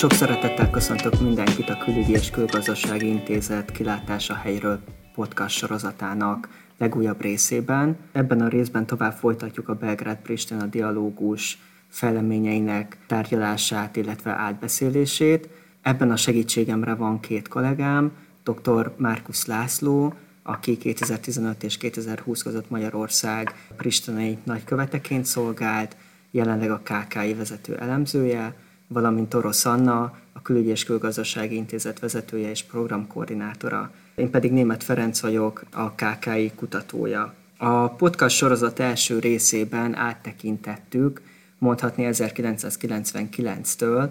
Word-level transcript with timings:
Sok 0.00 0.12
szeretettel 0.12 0.70
köszöntök 0.70 1.20
mindenkit 1.20 1.68
a 1.68 1.76
Külügyi 1.76 2.12
és 2.12 2.30
Külgazdasági 2.30 3.06
Intézet 3.06 3.70
kilátása 3.70 4.34
helyről 4.34 4.80
podcast 5.14 5.56
sorozatának 5.56 6.48
legújabb 6.78 7.20
részében. 7.20 7.96
Ebben 8.12 8.40
a 8.40 8.48
részben 8.48 8.86
tovább 8.86 9.12
folytatjuk 9.12 9.68
a 9.68 9.74
Belgrád-Pristina 9.74 10.66
dialógus 10.66 11.58
fejleményeinek 11.88 12.98
tárgyalását, 13.06 13.96
illetve 13.96 14.30
átbeszélését. 14.30 15.48
Ebben 15.82 16.10
a 16.10 16.16
segítségemre 16.16 16.94
van 16.94 17.20
két 17.20 17.48
kollégám, 17.48 18.12
dr. 18.44 18.94
Márkusz 18.96 19.46
László, 19.46 20.14
aki 20.42 20.76
2015 20.76 21.62
és 21.62 21.76
2020 21.76 22.42
között 22.42 22.70
Magyarország 22.70 23.54
pristinai 23.76 24.38
nagyköveteként 24.44 25.24
szolgált, 25.24 25.96
jelenleg 26.30 26.70
a 26.70 26.82
KKI 26.84 27.34
vezető 27.34 27.76
elemzője, 27.76 28.54
valamint 28.92 29.34
Orosz 29.34 29.64
Anna, 29.64 30.02
a 30.32 30.42
Külügyi 30.42 30.68
és 30.68 30.84
Külgazdasági 30.84 31.54
Intézet 31.54 31.98
vezetője 31.98 32.50
és 32.50 32.62
programkoordinátora. 32.62 33.90
Én 34.14 34.30
pedig 34.30 34.52
Német 34.52 34.82
Ferenc 34.82 35.20
vagyok, 35.20 35.62
a 35.72 35.90
KKI 35.90 36.52
kutatója. 36.54 37.34
A 37.56 37.88
podcast 37.88 38.36
sorozat 38.36 38.80
első 38.80 39.18
részében 39.18 39.94
áttekintettük, 39.94 41.22
mondhatni 41.58 42.08
1999-től, 42.12 44.08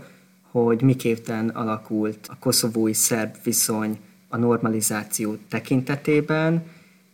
hogy 0.51 0.81
miképpen 0.81 1.49
alakult 1.49 2.27
a 2.27 2.37
koszovói 2.39 2.93
szerb 2.93 3.35
viszony 3.43 3.99
a 4.27 4.37
normalizáció 4.37 5.37
tekintetében, 5.49 6.63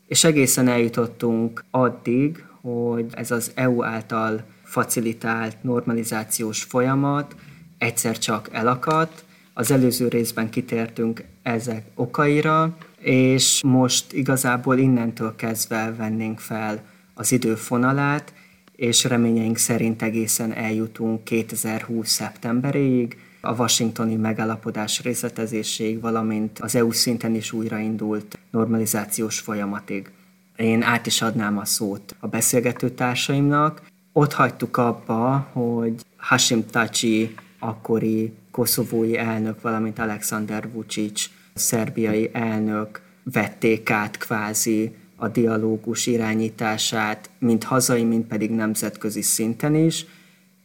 és 0.08 0.24
egészen 0.24 0.68
eljutottunk 0.68 1.64
addig, 1.72 2.46
hogy 2.62 3.06
ez 3.12 3.32
az 3.32 3.52
EU 3.56 3.84
által 3.84 4.44
facilitált 4.64 5.64
normalizációs 5.64 6.64
folyamat 6.64 7.36
egyszer 7.78 8.18
csak 8.18 8.50
elakadt. 8.52 9.24
Az 9.54 9.72
előző 9.72 10.08
részben 10.08 10.50
kitértünk 10.50 11.24
ezek 11.44 11.86
okaira, 11.96 12.78
és 13.00 13.62
most 13.64 14.14
igazából 14.14 14.78
innentől 14.78 15.36
kezdve 15.36 15.94
vennénk 15.98 16.40
fel 16.40 16.84
az 17.14 17.32
időfonalát, 17.32 18.34
és 18.76 19.04
reményeink 19.04 19.58
szerint 19.58 20.02
egészen 20.02 20.54
eljutunk 20.54 21.24
2020. 21.24 22.10
szeptemberéig, 22.10 23.18
a 23.42 23.54
washingtoni 23.54 24.16
megállapodás 24.16 25.02
részletezéséig, 25.02 26.02
valamint 26.02 26.60
az 26.60 26.76
EU 26.76 26.92
szinten 26.92 27.36
is 27.36 27.52
újraindult 27.52 28.40
normalizációs 28.52 29.40
folyamatig. 29.40 30.12
Én 30.56 30.82
át 30.82 31.06
is 31.06 31.22
adnám 31.22 31.58
a 31.58 31.66
szót 31.66 32.16
a 32.20 32.28
beszélgető 32.28 32.90
társaimnak. 32.90 33.82
Ott 34.14 34.34
hagytuk 34.34 34.78
abba, 34.78 35.50
hogy 35.52 35.94
Hashim 36.18 36.66
Tachi 36.66 37.36
akkori 37.68 38.34
koszovói 38.52 39.18
elnök, 39.18 39.62
valamint 39.62 40.00
Alexander 40.00 40.72
Vucic, 40.72 41.30
szerbiai 41.54 42.30
elnök 42.34 43.02
vették 43.24 43.90
át 43.90 44.18
kvázi 44.18 44.96
a 45.16 45.28
dialógus 45.28 46.08
irányítását, 46.08 47.30
mind 47.40 47.64
hazai, 47.64 48.04
mind 48.04 48.24
pedig 48.24 48.52
nemzetközi 48.52 49.22
szinten 49.22 49.76
is, 49.76 50.06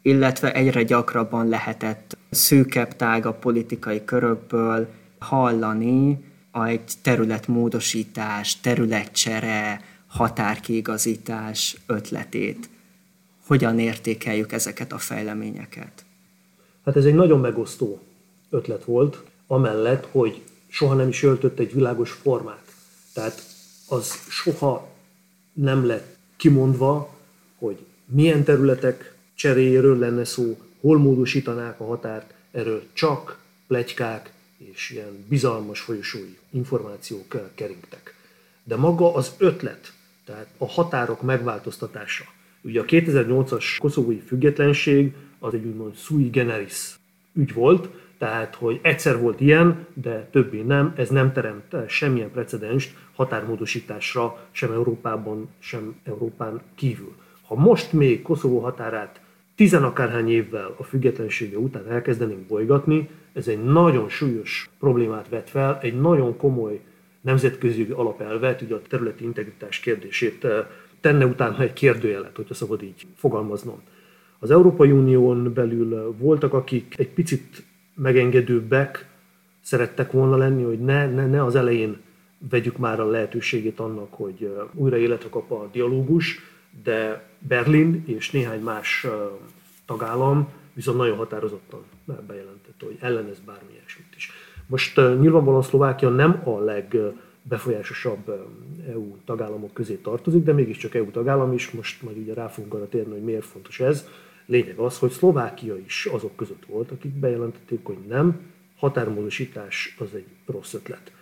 illetve 0.03 0.53
egyre 0.53 0.83
gyakrabban 0.83 1.49
lehetett 1.49 2.17
szűkebb, 2.31 2.97
tágabb 2.97 3.39
politikai 3.39 4.05
körökből 4.05 4.89
hallani 5.19 6.25
egy 6.53 6.93
területmódosítás, 7.03 8.61
területcsere, 8.61 9.81
határkiigazítás 10.07 11.77
ötletét. 11.87 12.69
Hogyan 13.47 13.79
értékeljük 13.79 14.53
ezeket 14.53 14.93
a 14.93 14.99
fejleményeket? 14.99 16.05
Hát 16.91 16.99
ez 16.99 17.05
egy 17.05 17.15
nagyon 17.15 17.41
megosztó 17.41 18.01
ötlet 18.49 18.85
volt, 18.85 19.23
amellett, 19.47 20.07
hogy 20.11 20.41
soha 20.69 20.95
nem 20.95 21.09
is 21.09 21.23
öltött 21.23 21.59
egy 21.59 21.75
világos 21.75 22.11
formát. 22.11 22.75
Tehát 23.13 23.43
az 23.89 24.15
soha 24.29 24.89
nem 25.53 25.87
lett 25.87 26.17
kimondva, 26.37 27.15
hogy 27.59 27.79
milyen 28.07 28.45
területek 28.45 29.15
cseréjéről 29.35 29.99
lenne 29.99 30.25
szó, 30.25 30.59
hol 30.81 30.99
módosítanák 30.99 31.81
a 31.81 31.85
határt, 31.85 32.35
erről 32.51 32.83
csak 32.93 33.39
plegykák 33.67 34.33
és 34.57 34.91
ilyen 34.91 35.25
bizalmas 35.29 35.81
folyosói 35.81 36.37
információk 36.51 37.53
keringtek. 37.55 38.15
De 38.65 38.77
maga 38.77 39.15
az 39.15 39.33
ötlet, 39.39 39.93
tehát 40.25 40.49
a 40.59 40.67
határok 40.67 41.23
megváltoztatása, 41.23 42.25
ugye 42.63 42.81
a 42.81 42.85
2008-as 42.85 43.65
koszovói 43.79 44.19
függetlenség 44.19 45.15
az 45.41 45.55
egy 45.55 45.65
úgymond 45.65 45.97
sui 45.97 46.29
generis 46.29 46.99
ügy 47.33 47.53
volt, 47.53 47.89
tehát, 48.19 48.55
hogy 48.55 48.79
egyszer 48.83 49.21
volt 49.21 49.41
ilyen, 49.41 49.87
de 49.95 50.29
többé 50.33 50.61
nem, 50.61 50.93
ez 50.97 51.09
nem 51.09 51.33
teremt 51.33 51.77
semmilyen 51.89 52.31
precedenst 52.31 52.95
határmódosításra 53.15 54.49
sem 54.51 54.73
Európában, 54.73 55.49
sem 55.59 55.95
Európán 56.05 56.61
kívül. 56.75 57.15
Ha 57.47 57.55
most 57.55 57.93
még 57.93 58.23
Koszovó 58.23 58.59
határát 58.61 59.21
tizenakárhány 59.55 60.31
évvel 60.31 60.75
a 60.79 60.83
függetlensége 60.83 61.57
után 61.57 61.91
elkezdenénk 61.91 62.47
bolygatni, 62.47 63.09
ez 63.33 63.49
egy 63.49 63.65
nagyon 63.65 64.09
súlyos 64.09 64.71
problémát 64.79 65.29
vet 65.29 65.51
fel, 65.51 65.79
egy 65.83 66.01
nagyon 66.01 66.37
komoly 66.37 66.81
nemzetközi 67.21 67.87
alapelvet, 67.91 68.63
ugye 68.63 68.75
a 68.75 68.83
területi 68.89 69.25
integritás 69.25 69.81
kérdését 69.81 70.47
tenne 71.01 71.27
utána 71.27 71.63
egy 71.63 71.73
kérdőjelet, 71.73 72.37
hogyha 72.37 72.55
szabad 72.55 72.83
így 72.83 73.07
fogalmaznom. 73.17 73.83
Az 74.43 74.51
Európai 74.51 74.91
Unión 74.91 75.53
belül 75.53 76.15
voltak, 76.19 76.53
akik 76.53 76.95
egy 76.99 77.09
picit 77.09 77.63
megengedőbbek 77.95 79.09
szerettek 79.61 80.13
volna 80.13 80.37
lenni, 80.37 80.63
hogy 80.63 80.81
ne, 80.81 81.07
ne, 81.07 81.27
ne 81.27 81.45
az 81.45 81.55
elején 81.55 82.01
vegyük 82.51 82.77
már 82.77 83.01
a 83.01 83.07
lehetőségét 83.07 83.81
annak, 83.81 84.15
hogy 84.15 84.57
újra 84.75 84.97
életre 84.97 85.29
kap 85.29 85.51
a 85.51 85.69
dialógus, 85.73 86.41
de 86.83 87.29
Berlin 87.39 88.03
és 88.07 88.31
néhány 88.31 88.61
más 88.61 89.07
tagállam 89.87 90.49
viszont 90.73 90.97
nagyon 90.97 91.17
határozottan 91.17 91.83
bejelentette, 92.05 92.85
hogy 92.85 92.97
ellenez 93.01 93.39
bármi 93.47 93.73
ilyesmit 93.73 94.15
is. 94.17 94.31
Most 94.67 94.97
nyilvánvalóan 94.97 95.63
Szlovákia 95.63 96.09
nem 96.09 96.43
a 96.45 96.59
legbefolyásosabb 96.59 98.49
EU 98.89 99.17
tagállamok 99.25 99.73
közé 99.73 99.95
tartozik, 99.95 100.45
de 100.45 100.53
mégiscsak 100.53 100.95
EU 100.95 101.11
tagállam 101.11 101.53
is, 101.53 101.71
most 101.71 102.03
majd 102.03 102.17
ugye 102.17 102.35
rá 102.35 102.49
fogunk 102.49 102.75
arra 102.75 102.89
térni, 102.89 103.13
hogy 103.13 103.25
miért 103.25 103.45
fontos 103.45 103.81
ez. 103.81 104.09
Lényeg 104.51 104.79
az, 104.79 104.99
hogy 104.99 105.11
Szlovákia 105.11 105.77
is 105.77 106.07
azok 106.07 106.37
között 106.37 106.65
volt, 106.67 106.91
akik 106.91 107.11
bejelentették, 107.11 107.81
hogy 107.83 107.97
nem, 108.09 108.41
határmódosítás 108.77 109.97
az 109.99 110.15
egy 110.15 110.27
rossz 110.47 110.75
ötlet. 110.75 111.13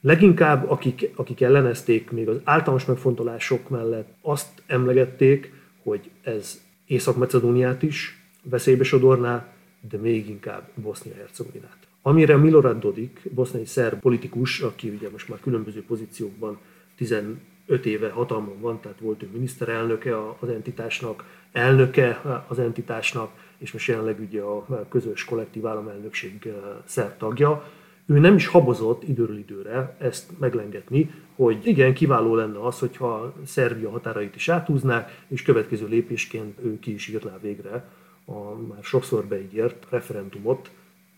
Leginkább 0.00 0.70
akik, 0.70 1.10
akik 1.14 1.40
ellenezték 1.40 2.10
még 2.10 2.28
az 2.28 2.40
általános 2.44 2.84
megfontolások 2.84 3.68
mellett 3.68 4.08
azt 4.20 4.62
emlegették, 4.66 5.52
hogy 5.82 6.10
ez 6.22 6.60
Észak-Macedóniát 6.86 7.82
is 7.82 8.22
veszélybe 8.42 8.84
sodorná, 8.84 9.52
de 9.90 9.96
még 9.96 10.28
inkább 10.28 10.68
Bosznia-Hercegovinát. 10.74 11.78
Amire 12.02 12.36
Milorad 12.36 12.78
Dodik, 12.80 13.20
boszniai 13.34 13.66
szerb 13.66 14.00
politikus, 14.00 14.60
aki 14.60 14.88
ugye 14.88 15.10
most 15.10 15.28
már 15.28 15.40
különböző 15.40 15.82
pozíciókban 15.82 16.58
15 16.96 17.36
éve 17.84 18.10
hatalmon 18.10 18.60
van, 18.60 18.80
tehát 18.80 19.00
volt 19.00 19.22
ő 19.22 19.28
miniszterelnöke 19.32 20.28
az 20.38 20.48
entitásnak, 20.48 21.24
elnöke 21.52 22.44
az 22.48 22.58
entitásnak, 22.58 23.30
és 23.58 23.72
most 23.72 23.88
jelenleg 23.88 24.20
ugye 24.20 24.42
a 24.42 24.86
közös 24.88 25.24
kollektív 25.24 25.66
államelnökség 25.66 26.52
szerb 26.84 27.16
tagja, 27.16 27.64
ő 28.06 28.18
nem 28.18 28.34
is 28.34 28.46
habozott 28.46 29.02
időről 29.02 29.38
időre 29.38 29.96
ezt 29.98 30.38
meglengetni, 30.38 31.10
hogy 31.36 31.66
igen, 31.66 31.94
kiváló 31.94 32.34
lenne 32.34 32.60
az, 32.60 32.78
hogyha 32.78 33.34
Szerbia 33.44 33.90
határait 33.90 34.34
is 34.34 34.48
átúznák, 34.48 35.24
és 35.28 35.42
következő 35.42 35.86
lépésként 35.86 36.58
ő 36.62 36.78
ki 36.78 36.92
is 36.94 37.08
írná 37.08 37.38
végre 37.40 37.88
a 38.24 38.54
már 38.68 38.82
sokszor 38.82 39.24
beígért 39.24 39.86
referendumot 39.90 40.70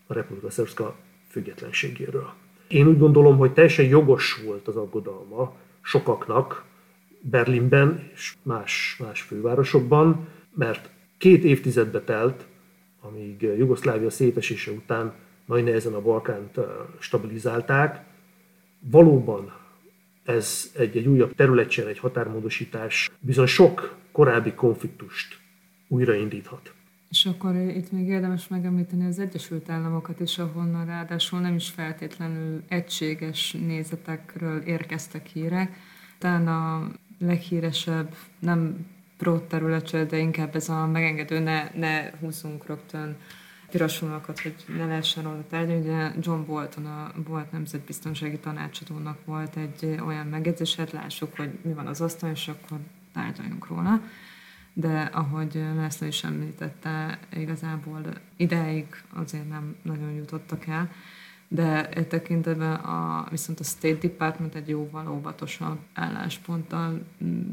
a 0.07 0.13
Republika 0.13 0.49
Szerbszka 0.49 0.95
függetlenségéről. 1.29 2.29
Én 2.67 2.87
úgy 2.87 2.97
gondolom, 2.97 3.37
hogy 3.37 3.53
teljesen 3.53 3.85
jogos 3.85 4.41
volt 4.45 4.67
az 4.67 4.75
aggodalma 4.75 5.53
sokaknak 5.81 6.63
Berlinben 7.21 8.09
és 8.13 8.35
más, 8.43 8.97
más 8.99 9.21
fővárosokban, 9.21 10.27
mert 10.55 10.89
két 11.17 11.43
évtizedbe 11.43 12.01
telt, 12.01 12.45
amíg 13.01 13.41
Jugoszlávia 13.41 14.09
szétesése 14.09 14.71
után 14.71 15.13
nagy 15.45 15.63
nehezen 15.63 15.93
a 15.93 16.01
Balkánt 16.01 16.59
stabilizálták. 16.99 18.03
Valóban 18.79 19.53
ez 20.23 20.71
egy, 20.77 20.97
egy 20.97 21.07
újabb 21.07 21.35
területcsere, 21.35 21.89
egy 21.89 21.99
határmódosítás 21.99 23.11
bizony 23.19 23.45
sok 23.45 23.95
korábbi 24.11 24.53
konfliktust 24.53 25.39
újraindíthat. 25.87 26.73
És 27.09 27.25
akkor 27.25 27.55
itt 27.55 27.91
még 27.91 28.07
érdemes 28.07 28.47
megemlíteni 28.47 29.05
az 29.05 29.19
Egyesült 29.19 29.69
Államokat 29.69 30.19
is, 30.19 30.37
ahonnan 30.37 30.85
ráadásul 30.85 31.39
nem 31.39 31.55
is 31.55 31.69
feltétlenül 31.69 32.63
egységes 32.67 33.51
nézetekről 33.51 34.61
érkeztek 34.61 35.27
hírek. 35.27 35.77
Talán 36.17 36.47
a 36.47 36.91
leghíresebb, 37.25 38.15
nem 38.39 38.85
pro 39.17 39.39
területről, 39.39 40.05
de 40.05 40.17
inkább 40.17 40.55
ez 40.55 40.69
a 40.69 40.87
megengedő, 40.87 41.39
ne, 41.39 41.69
ne 41.75 42.11
húzzunk 42.19 42.65
rögtön 42.65 43.17
piros 43.71 43.99
hogy 43.99 44.55
ne 44.77 44.85
lehessen 44.85 45.23
róla 45.23 45.43
tárgyalni. 45.49 45.81
Ugye 45.81 46.11
John 46.19 46.45
Bolton, 46.45 46.85
a 46.85 47.11
volt 47.27 47.51
nemzetbiztonsági 47.51 48.37
tanácsadónak 48.37 49.25
volt 49.25 49.55
egy 49.55 49.99
olyan 50.05 50.27
megjegyzés, 50.27 50.75
hát 50.75 50.91
lássuk, 50.91 51.35
hogy 51.35 51.49
mi 51.61 51.73
van 51.73 51.87
az 51.87 52.01
asztalon, 52.01 52.35
és 52.35 52.47
akkor 52.47 52.77
tárgyaljunk 53.13 53.67
róla. 53.67 54.01
De 54.73 54.99
ahogy 55.01 55.63
László 55.75 56.07
is 56.07 56.23
említette, 56.23 57.19
igazából 57.33 58.01
ideig 58.35 58.85
azért 59.13 59.49
nem 59.49 59.75
nagyon 59.81 60.11
jutottak 60.11 60.67
el 60.67 60.91
de 61.53 61.89
e 61.89 62.03
tekintetben 62.03 62.73
a, 62.73 63.27
viszont 63.29 63.59
a 63.59 63.63
State 63.63 64.07
Department 64.07 64.55
egy 64.55 64.69
jóval 64.69 65.11
óvatosabb 65.11 65.77
állásponttal, 65.93 67.01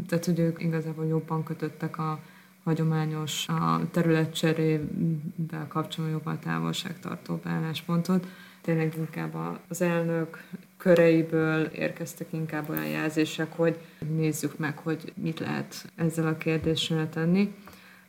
tehát 0.09 0.25
hogy 0.25 0.39
ők 0.39 0.62
igazából 0.62 1.06
jobban 1.06 1.43
kötöttek 1.43 1.99
a 1.99 2.21
hagyományos 2.65 3.49
a 3.49 3.81
területcserével 3.91 5.67
kapcsolatban 5.69 6.19
jóval 6.19 6.39
távolságtartóbb 6.39 7.41
álláspontot. 7.47 8.27
Tényleg 8.61 8.95
inkább 8.97 9.61
az 9.69 9.81
elnök 9.81 10.43
köreiből 10.77 11.62
érkeztek 11.65 12.27
inkább 12.31 12.69
olyan 12.69 12.89
jelzések, 12.89 13.53
hogy 13.53 13.79
nézzük 14.17 14.59
meg, 14.59 14.79
hogy 14.79 15.12
mit 15.17 15.39
lehet 15.39 15.93
ezzel 15.97 16.27
a 16.27 16.37
kérdéssel 16.37 17.09
tenni. 17.09 17.55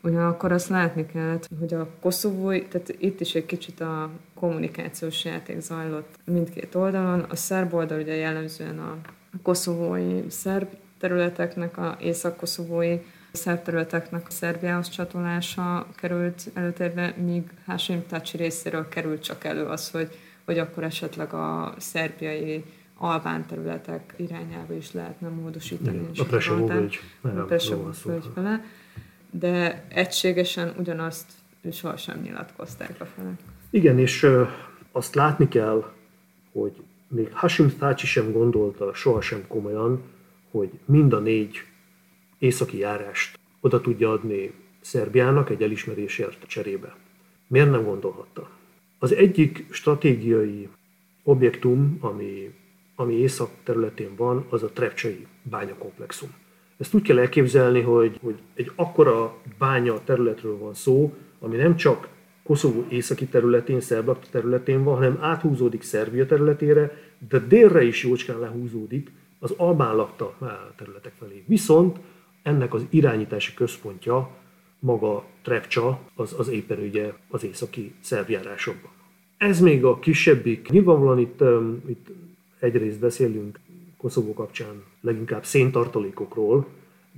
Ugyanakkor 0.01 0.51
azt 0.51 0.69
látni 0.69 1.05
kellett, 1.05 1.49
hogy 1.59 1.73
a 1.73 1.89
koszovói, 1.99 2.61
tehát 2.61 2.95
itt 2.99 3.19
is 3.19 3.35
egy 3.35 3.45
kicsit 3.45 3.81
a 3.81 4.09
kommunikációs 4.33 5.25
játék 5.25 5.59
zajlott 5.59 6.19
mindkét 6.25 6.75
oldalon. 6.75 7.19
A 7.19 7.35
szerb 7.35 7.73
oldal 7.73 7.99
ugye 7.99 8.15
jellemzően 8.15 8.79
a 8.79 8.97
koszovói 9.41 10.29
szerb 10.29 10.67
területeknek, 10.99 11.77
a 11.77 11.97
észak-koszovói 12.01 12.97
szerb 13.31 13.61
területeknek 13.61 14.27
a 14.27 14.31
Szerbiához 14.31 14.89
csatolása 14.89 15.87
került 15.95 16.49
előtérbe, 16.53 17.13
míg 17.17 17.43
Hashim 17.65 18.03
Tachi 18.07 18.37
részéről 18.37 18.87
került 18.89 19.23
csak 19.23 19.43
elő 19.43 19.65
az, 19.65 19.91
hogy, 19.91 20.09
hogy 20.45 20.57
akkor 20.59 20.83
esetleg 20.83 21.33
a 21.33 21.73
szerbiai 21.77 22.63
albán 22.97 23.45
területek 23.45 24.13
irányába 24.15 24.73
is 24.73 24.91
lehetne 24.91 25.27
módosítani. 25.27 26.07
a 26.17 26.23
Presevó 26.23 26.65
völgy. 26.65 26.99
A 27.21 27.27
Presevó 27.27 27.89
völgy 28.03 28.25
fele 28.33 28.63
de 29.31 29.85
egységesen 29.89 30.73
ugyanazt 30.77 31.31
sohasem 31.71 32.21
nyilatkozták 32.21 33.01
a 33.01 33.05
felek. 33.05 33.39
Igen, 33.69 33.99
és 33.99 34.23
ö, 34.23 34.43
azt 34.91 35.15
látni 35.15 35.47
kell, 35.47 35.91
hogy 36.51 36.73
még 37.07 37.33
Hashim 37.33 37.69
Thaci 37.69 38.05
sem 38.05 38.31
gondolta 38.31 38.93
sohasem 38.93 39.47
komolyan, 39.47 40.01
hogy 40.51 40.69
mind 40.85 41.13
a 41.13 41.19
négy 41.19 41.63
északi 42.39 42.77
járást 42.77 43.39
oda 43.59 43.81
tudja 43.81 44.11
adni 44.11 44.53
Szerbiának 44.81 45.49
egy 45.49 45.61
elismerésért 45.61 46.47
cserébe. 46.47 46.95
Miért 47.47 47.71
nem 47.71 47.83
gondolhatta? 47.83 48.49
Az 48.99 49.13
egyik 49.13 49.65
stratégiai 49.69 50.69
objektum, 51.23 51.97
ami, 52.01 52.53
ami 52.95 53.13
észak 53.13 53.49
területén 53.63 54.15
van, 54.15 54.45
az 54.49 54.63
a 54.63 54.69
Trepcsei 54.69 55.27
bányakomplexum. 55.41 56.29
Ezt 56.79 56.93
úgy 56.93 57.01
kell 57.01 57.19
elképzelni, 57.19 57.81
hogy, 57.81 58.19
hogy 58.23 58.35
egy 58.53 58.71
akkora 58.75 59.37
bánya 59.57 60.03
területről 60.03 60.57
van 60.57 60.73
szó, 60.73 61.13
ami 61.39 61.55
nem 61.55 61.75
csak 61.75 62.07
Koszovó 62.43 62.85
északi 62.89 63.25
területén, 63.25 63.81
Szerblak 63.81 64.19
területén 64.29 64.83
van, 64.83 64.95
hanem 64.95 65.17
áthúzódik 65.21 65.81
Szerbia 65.81 66.25
területére, 66.25 66.97
de 67.29 67.39
délre 67.39 67.83
is 67.83 68.03
jócskán 68.03 68.39
lehúzódik 68.39 69.11
az 69.39 69.53
albán 69.57 69.95
lakta 69.95 70.37
területek 70.77 71.13
felé. 71.19 71.43
Viszont 71.47 71.97
ennek 72.43 72.73
az 72.73 72.85
irányítási 72.89 73.53
központja 73.53 74.29
maga 74.79 75.25
Trepcsa, 75.41 75.99
az, 76.15 76.35
az 76.37 76.47
éppen 76.47 76.79
ugye 76.79 77.13
az 77.27 77.43
északi 77.43 77.93
szerbjárásokban. 77.99 78.91
Ez 79.37 79.59
még 79.59 79.85
a 79.85 79.99
kisebbik. 79.99 80.69
Nyilvánvalóan 80.69 81.19
itt, 81.19 81.43
itt 81.87 82.07
egyrészt 82.59 82.99
beszélünk 82.99 83.59
Koszovó 83.97 84.33
kapcsán 84.33 84.83
leginkább 85.01 85.45
széntartalékokról, 85.45 86.67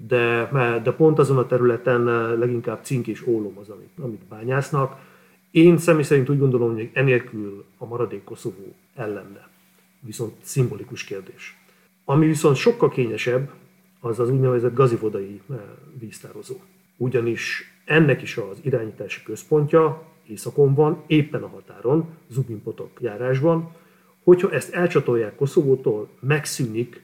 de, 0.08 0.50
de 0.84 0.92
pont 0.92 1.20
azon 1.20 1.38
a 1.38 1.46
területen 1.46 2.08
eh, 2.10 2.38
leginkább 2.38 2.84
cink 2.84 3.08
és 3.08 3.28
ólom 3.28 3.58
az, 3.58 3.70
amit, 3.70 4.00
amit 4.02 4.26
bányásznak. 4.30 5.00
Én 5.52 5.78
személy 5.78 6.04
szerint 6.04 6.30
úgy 6.30 6.40
gondolom, 6.40 6.74
hogy 6.74 6.90
enélkül 6.94 7.66
a 7.78 7.86
maradék 7.86 8.24
Koszovó 8.24 8.76
ellenne. 8.96 9.50
Viszont 10.00 10.34
szimbolikus 10.42 11.04
kérdés. 11.04 11.58
Ami 12.06 12.26
viszont 12.26 12.56
sokkal 12.56 12.90
kényesebb, 12.90 13.50
az 14.00 14.20
az 14.20 14.30
úgynevezett 14.30 14.74
gazivodai 14.74 15.42
eh, 15.50 15.58
víztározó. 16.00 16.56
Ugyanis 16.98 17.74
ennek 17.86 18.22
is 18.22 18.38
az 18.38 18.58
irányítási 18.62 19.24
központja 19.24 20.04
északon 20.28 20.74
van, 20.74 21.04
éppen 21.08 21.44
a 21.44 21.48
határon, 21.48 22.08
Zubinpotok 22.28 22.90
járásban, 23.02 23.72
Hogyha 24.24 24.52
ezt 24.52 24.74
elcsatolják 24.74 25.36
Koszovótól, 25.36 26.08
megszűnik 26.20 27.02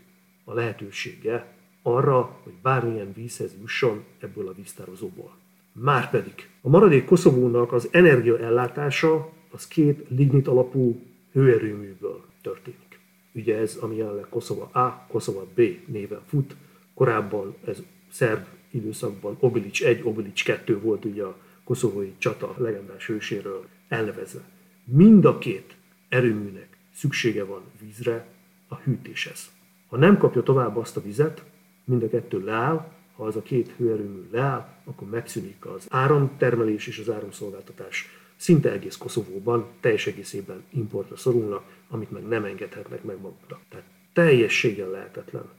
a 0.50 0.54
lehetősége 0.54 1.56
arra, 1.82 2.40
hogy 2.44 2.54
bármilyen 2.62 3.14
vízhez 3.14 3.52
jusson 3.62 4.04
ebből 4.20 4.48
a 4.48 4.54
víztározóból. 4.54 5.36
Márpedig 5.74 6.50
a 6.62 6.70
maradék 6.70 7.06
Koszovónak 7.06 7.74
az 7.74 7.88
energiaellátása 7.92 9.30
az 9.52 9.68
két 9.68 10.06
lignit 10.10 10.48
alapú 10.48 11.02
hőerőműből 11.32 12.26
történik. 12.42 13.00
Ugye 13.34 13.58
ez, 13.58 13.76
ami 13.76 13.96
jelenleg 13.96 14.26
Koszova 14.30 14.64
A, 14.64 15.06
Koszova 15.08 15.46
B 15.56 15.62
néven 15.86 16.22
fut. 16.28 16.56
Korábban 16.94 17.56
ez 17.66 17.84
szerb 18.12 18.46
időszakban 18.72 19.38
Obilic 19.40 19.82
1, 19.82 20.02
Obilic 20.04 20.42
2 20.42 20.80
volt 20.80 21.06
ugye 21.06 21.24
a 21.24 21.38
koszovói 21.64 22.14
csata 22.18 22.56
legendás 22.58 23.08
hőséről 23.08 23.66
elnevezve. 23.88 24.42
Mind 24.84 25.26
a 25.26 25.38
két 25.38 25.76
erőműnek 26.10 26.78
szüksége 26.94 27.44
van 27.44 27.62
vízre 27.80 28.28
a 28.68 28.76
hűtéshez. 28.76 29.57
Ha 29.88 29.98
nem 29.98 30.18
kapja 30.18 30.44
tovább 30.44 30.78
azt 30.78 30.98
a 30.98 31.02
vizet, 31.02 31.44
mind 31.84 32.04
a 32.04 32.10
kettő 32.10 32.44
leáll, 32.44 32.92
ha 33.16 33.24
az 33.26 33.36
a 33.36 33.42
két 33.42 33.74
hőerőmű 33.78 34.28
leáll, 34.32 34.68
akkor 34.86 35.10
megszűnik 35.10 35.66
az 35.66 35.88
áramtermelés 35.90 36.88
és 36.88 37.00
az 37.00 37.10
áramszolgáltatás. 37.10 38.10
Szinte 38.36 38.72
egész 38.72 38.98
Koszovóban 38.98 39.66
teljes 39.80 40.08
egészében 40.08 40.64
importra 40.70 41.16
szorulnak, 41.16 41.64
amit 41.90 42.12
meg 42.12 42.28
nem 42.28 42.44
engedhetnek 42.44 43.04
meg 43.04 43.22
maguknak. 43.22 43.60
Tehát 43.70 43.86
teljességgel 44.14 44.90
lehetetlen 44.90 45.50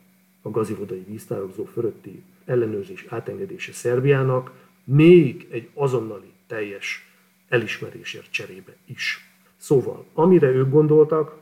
a 0.43 0.51
gazivodai 0.51 1.05
víztározó 1.09 1.65
fölötti 1.65 2.23
ellenőrzés 2.45 3.07
átengedése 3.09 3.73
Szerbiának, 3.73 4.53
még 4.85 5.47
egy 5.51 5.69
azonnali 5.75 6.33
teljes 6.47 7.13
elismerésért 7.49 8.31
cserébe 8.31 8.77
is. 8.85 9.31
Szóval, 9.57 10.05
amire 10.13 10.47
ők 10.47 10.71
gondoltak, 10.71 11.37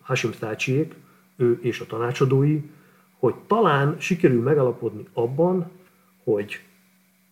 Hashim 0.00 0.30
Thaciék, 0.30 0.94
ő 1.36 1.58
és 1.62 1.80
a 1.80 1.86
tanácsadói, 1.86 2.60
hogy 3.18 3.34
talán 3.46 3.96
sikerül 3.98 4.42
megalapodni 4.42 5.06
abban, 5.12 5.70
hogy 6.24 6.60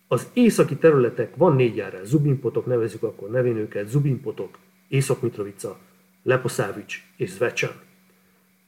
az 0.07 0.29
északi 0.33 0.75
területek, 0.75 1.35
van 1.35 1.55
négy 1.55 1.75
járás, 1.75 2.07
Zubinpotok, 2.07 2.65
nevezzük 2.65 3.03
akkor 3.03 3.29
nevén 3.29 3.57
őket, 3.57 3.87
Zubinpotok, 3.87 4.57
Észak-Mitrovica, 4.87 5.77
Leposzávics 6.23 7.03
és 7.17 7.29
Zvecsán. 7.29 7.81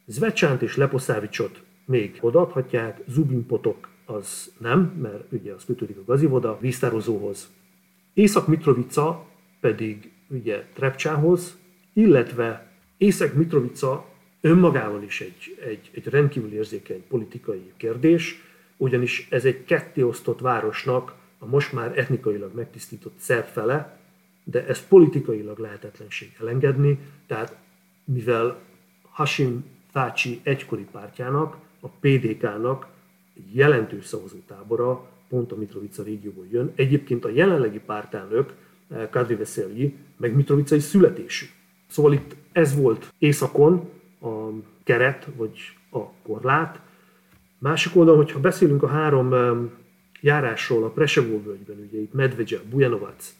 Zvecsánt 0.06 0.62
és 0.62 0.75
Leposzávicsot 0.75 1.63
még 1.86 2.18
odaadhatják, 2.22 3.01
Zubinpotok 3.08 3.89
az 4.06 4.54
nem, 4.58 4.80
mert 5.01 5.32
ugye 5.32 5.54
az 5.54 5.65
kötődik 5.65 5.98
a 5.98 6.04
gazivoda 6.06 6.58
víztározóhoz. 6.62 7.50
Észak-Mitrovica 8.13 9.25
pedig 9.60 10.12
ugye 10.27 10.65
Trepcsához, 10.74 11.58
illetve 11.94 12.72
Észak 12.98 13.34
Önmagával 14.46 15.04
is 15.04 15.22
egy, 15.22 15.58
egy, 15.66 15.90
egy 15.94 16.08
rendkívül 16.08 16.54
érzékeny 16.54 17.04
politikai 17.08 17.72
kérdés, 17.78 18.42
ugyanis 18.78 19.28
ez 19.30 19.46
egy 19.46 19.66
kettéosztott 19.66 20.40
városnak 20.40 21.14
a 21.40 21.46
most 21.46 21.74
már 21.74 21.98
etnikailag 21.98 22.56
megtisztított 22.56 23.14
szerb 23.18 23.46
fele, 23.46 24.00
de 24.44 24.66
ez 24.66 24.88
politikailag 24.88 25.58
lehetetlenség 25.60 26.36
elengedni, 26.40 27.00
tehát 27.28 27.58
mivel 28.04 28.60
Hashim 29.02 29.66
Thaci 29.92 30.40
egykori 30.44 30.88
pártjának, 30.92 31.58
a 31.80 31.88
PDK-nak 31.88 32.88
jelentős 33.52 34.06
szavazótábora 34.06 35.10
pont 35.30 35.52
a 35.52 35.56
Mitrovica 35.56 36.04
régióból 36.04 36.46
jön. 36.52 36.72
Egyébként 36.75 37.25
a 37.25 37.30
jelenlegi 37.30 37.80
pártelnök, 37.80 38.54
Kadri 39.10 39.36
Veseli, 39.36 39.96
meg 40.18 40.36
mitrovicai 40.36 40.80
születésű. 40.80 41.46
Szóval 41.88 42.14
itt 42.14 42.36
ez 42.52 42.75
volt 42.75 43.14
északon 43.18 43.94
a 44.22 44.50
keret, 44.84 45.27
vagy 45.36 45.60
a 45.91 46.00
korlát. 46.24 46.79
Másik 47.57 47.95
oldalon, 47.95 48.24
hogyha 48.24 48.39
beszélünk 48.39 48.84
a 48.84 48.88
három 48.88 49.34
járásról 50.22 50.84
a 50.84 50.89
Presevó 50.89 51.41
völgyben, 51.43 51.77
ugye 51.88 52.00
itt 52.01 52.13
Medvegye, 52.13 52.60
Bujanovac 52.69 53.36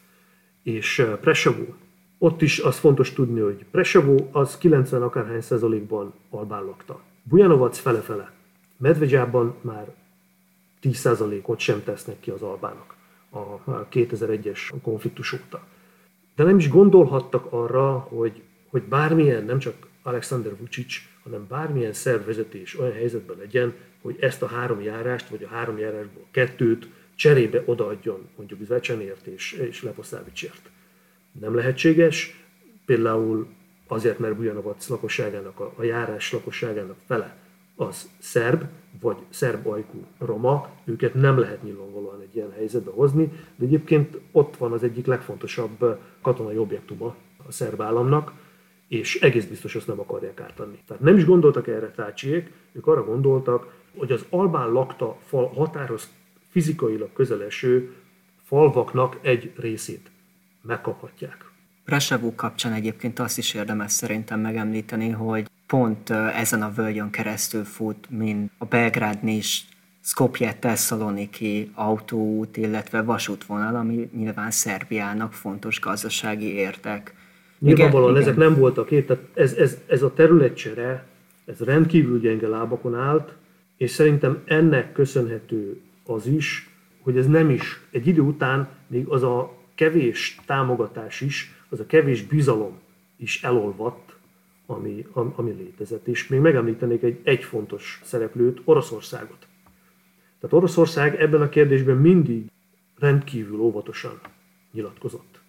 és 0.63 1.00
eh, 1.00 1.15
Presevó, 1.15 1.75
ott 2.17 2.41
is 2.41 2.60
az 2.60 2.77
fontos 2.77 3.13
tudni, 3.13 3.39
hogy 3.39 3.65
Presevó 3.72 4.29
az 4.32 4.58
90 4.58 5.01
akárhány 5.01 5.41
százalékban 5.41 6.13
albán 6.29 6.63
lakta. 6.63 7.01
Bujanovac 7.24 7.77
fele-fele. 7.77 8.32
Medvegyában 8.77 9.55
már 9.62 9.94
10 10.79 10.98
százalékot 10.98 11.60
sem 11.60 11.84
tesznek 11.84 12.20
ki 12.20 12.29
az 12.29 12.41
albának 12.41 12.96
a 13.29 13.88
2001-es 13.91 14.60
konfliktus 14.82 15.34
óta. 15.34 15.63
de 16.36 16.44
nem 16.44 16.58
is 16.58 16.70
gondolhattak 16.70 17.46
arra, 17.50 17.98
hogy, 17.98 18.41
hogy 18.70 18.84
bármilyen, 18.84 19.46
nem 19.46 19.60
csak 19.60 19.88
Alexander 20.06 20.58
Vucic, 20.58 20.94
hanem 21.24 21.48
bármilyen 21.48 21.94
szervezetés 21.94 22.80
olyan 22.80 22.94
helyzetben 22.94 23.38
legyen, 23.38 23.74
hogy 24.02 24.18
ezt 24.20 24.42
a 24.42 24.48
három 24.48 24.82
járást, 24.82 25.30
vagy 25.30 25.44
a 25.44 25.48
három 25.48 25.78
járásból 25.78 26.26
kettőt 26.32 26.90
cserébe 27.16 27.64
odaadjon 27.66 28.30
mondjuk 28.36 28.64
Zvecsenért 28.64 29.26
és, 29.26 29.52
és 29.52 29.84
Leposzávicsért. 29.84 30.70
Nem 31.40 31.56
lehetséges, 31.56 32.46
például 32.86 33.48
azért, 33.88 34.20
mert 34.20 34.36
Bujanovac 34.36 34.88
lakosságának, 34.88 35.60
a, 35.60 35.74
a 35.76 35.84
járás 35.84 36.32
lakosságának 36.32 36.98
fele 37.08 37.38
az 37.76 38.10
szerb, 38.20 38.64
vagy 39.02 39.18
szerb 39.30 39.68
ajkú 39.68 40.06
roma, 40.18 40.70
őket 40.84 41.14
nem 41.14 41.40
lehet 41.40 41.64
nyilvánvalóan 41.64 42.22
egy 42.22 42.36
ilyen 42.36 42.52
helyzetbe 42.52 42.92
hozni, 42.92 43.32
de 43.56 43.66
egyébként 43.66 44.20
ott 44.32 44.58
van 44.58 44.72
az 44.72 44.84
egyik 44.84 45.06
legfontosabb 45.06 46.00
katonai 46.22 46.58
objektuma 46.58 47.16
a 47.48 47.52
szerb 47.52 47.82
államnak, 47.82 48.32
és 48.88 49.15
egész 49.15 49.46
biztos 49.46 49.75
azt 49.75 49.88
nem 49.88 50.00
akarják 50.00 50.39
ártani. 50.39 50.80
Tehát 50.88 51.04
nem 51.04 51.18
is 51.18 51.25
gondoltak 51.25 51.68
erre 51.68 51.92
tácsiék, 51.92 52.51
ők 52.72 52.88
arra 52.88 53.04
gondoltak, 53.04 53.74
hogy 53.98 54.12
az 54.12 54.25
albán 54.30 54.70
lakta 54.70 55.18
fal 55.25 55.48
határhoz 55.48 56.10
fizikailag 56.50 57.13
közeleső 57.13 57.94
falvaknak 58.44 59.20
egy 59.22 59.54
részét 59.56 60.12
megkaphatják. 60.62 61.46
Brasavú 61.86 62.36
kapcsán 62.36 62.74
egyébként 62.74 63.20
azt 63.20 63.38
is 63.38 63.54
érdemes 63.54 63.92
szerintem 63.92 64.39
megemlíteni, 64.39 65.10
hogy 65.10 65.50
pont 65.68 66.10
ezen 66.10 66.62
a 66.62 66.72
völgyön 66.72 67.10
keresztül 67.10 67.63
fut, 67.63 68.10
mint 68.10 68.51
a 68.58 68.65
belgrád 68.65 69.24
is 69.24 69.65
Skopje 70.01 70.54
Tesszaloniki 70.54 71.72
autóút, 71.74 72.58
illetve 72.58 73.01
vasútvonal, 73.01 73.75
ami 73.75 74.10
nyilván 74.13 74.51
Szerbiának 74.51 75.34
fontos 75.34 75.80
gazdasági 75.80 76.54
értek. 76.54 77.15
Nyilvánvalóan 77.66 78.10
igen, 78.10 78.22
ezek 78.22 78.36
igen. 78.36 78.48
nem 78.50 78.60
voltak 78.60 78.92
itt, 78.92 79.08
tehát 79.08 79.24
ez, 79.34 79.54
ez, 79.54 79.82
ez 79.88 80.02
a 80.04 80.14
területcsere, 80.14 81.08
ez 81.46 81.60
rendkívül 81.60 82.20
gyenge 82.20 82.48
lábakon 82.48 82.96
állt, 82.96 83.34
és 83.78 83.92
szerintem 83.92 84.42
ennek 84.46 84.92
köszönhető 84.92 85.82
az 86.06 86.28
is, 86.28 86.70
hogy 87.02 87.18
ez 87.18 87.28
nem 87.28 87.50
is, 87.50 87.82
egy 87.92 88.08
idő 88.08 88.22
után 88.22 88.70
még 88.88 89.08
az 89.08 89.24
a 89.24 89.54
kevés 89.76 90.40
támogatás 90.46 91.22
is, 91.22 91.56
az 91.70 91.80
a 91.80 91.86
kevés 91.86 92.24
bizalom 92.24 92.80
is 93.18 93.44
elolvadt, 93.44 94.16
ami, 94.66 95.06
ami 95.14 95.52
létezett. 95.52 96.08
És 96.08 96.28
még 96.28 96.40
megemlítenék 96.40 97.04
egy, 97.04 97.20
egy 97.24 97.44
fontos 97.44 98.02
szereplőt, 98.04 98.62
Oroszországot. 98.64 99.48
Tehát 100.40 100.56
Oroszország 100.56 101.22
ebben 101.22 101.42
a 101.42 101.50
kérdésben 101.50 101.98
mindig 101.98 102.52
rendkívül 103.00 103.60
óvatosan 103.60 104.20
nyilatkozott, 104.72 105.40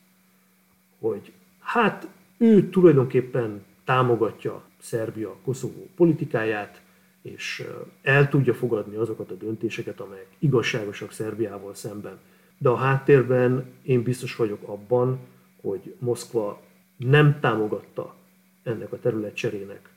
hogy 0.99 1.33
hát 1.67 2.09
ő 2.39 2.69
tulajdonképpen 2.69 3.65
támogatja 3.85 4.63
Szerbia 4.79 5.37
Koszovó 5.45 5.89
politikáját, 5.97 6.83
és 7.23 7.67
el 8.03 8.29
tudja 8.29 8.55
fogadni 8.55 8.97
azokat 8.97 9.31
a 9.31 9.35
döntéseket, 9.35 10.01
amelyek 10.01 10.29
igazságosak 10.39 11.13
Szerbiával 11.13 11.75
szemben. 11.75 12.19
De 12.59 12.69
a 12.69 12.77
háttérben 12.77 13.65
én 13.83 14.03
biztos 14.03 14.37
vagyok 14.37 14.69
abban, 14.69 15.19
hogy 15.61 15.95
Moszkva 15.99 16.63
nem 16.97 17.41
támogatta 17.41 18.15
ennek 18.63 18.93
a 18.93 18.99
terület 18.99 19.35
cserének 19.35 19.89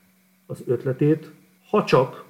az 0.46 0.62
ötletét, 0.66 1.30
ha 1.68 1.84
csak 1.84 2.24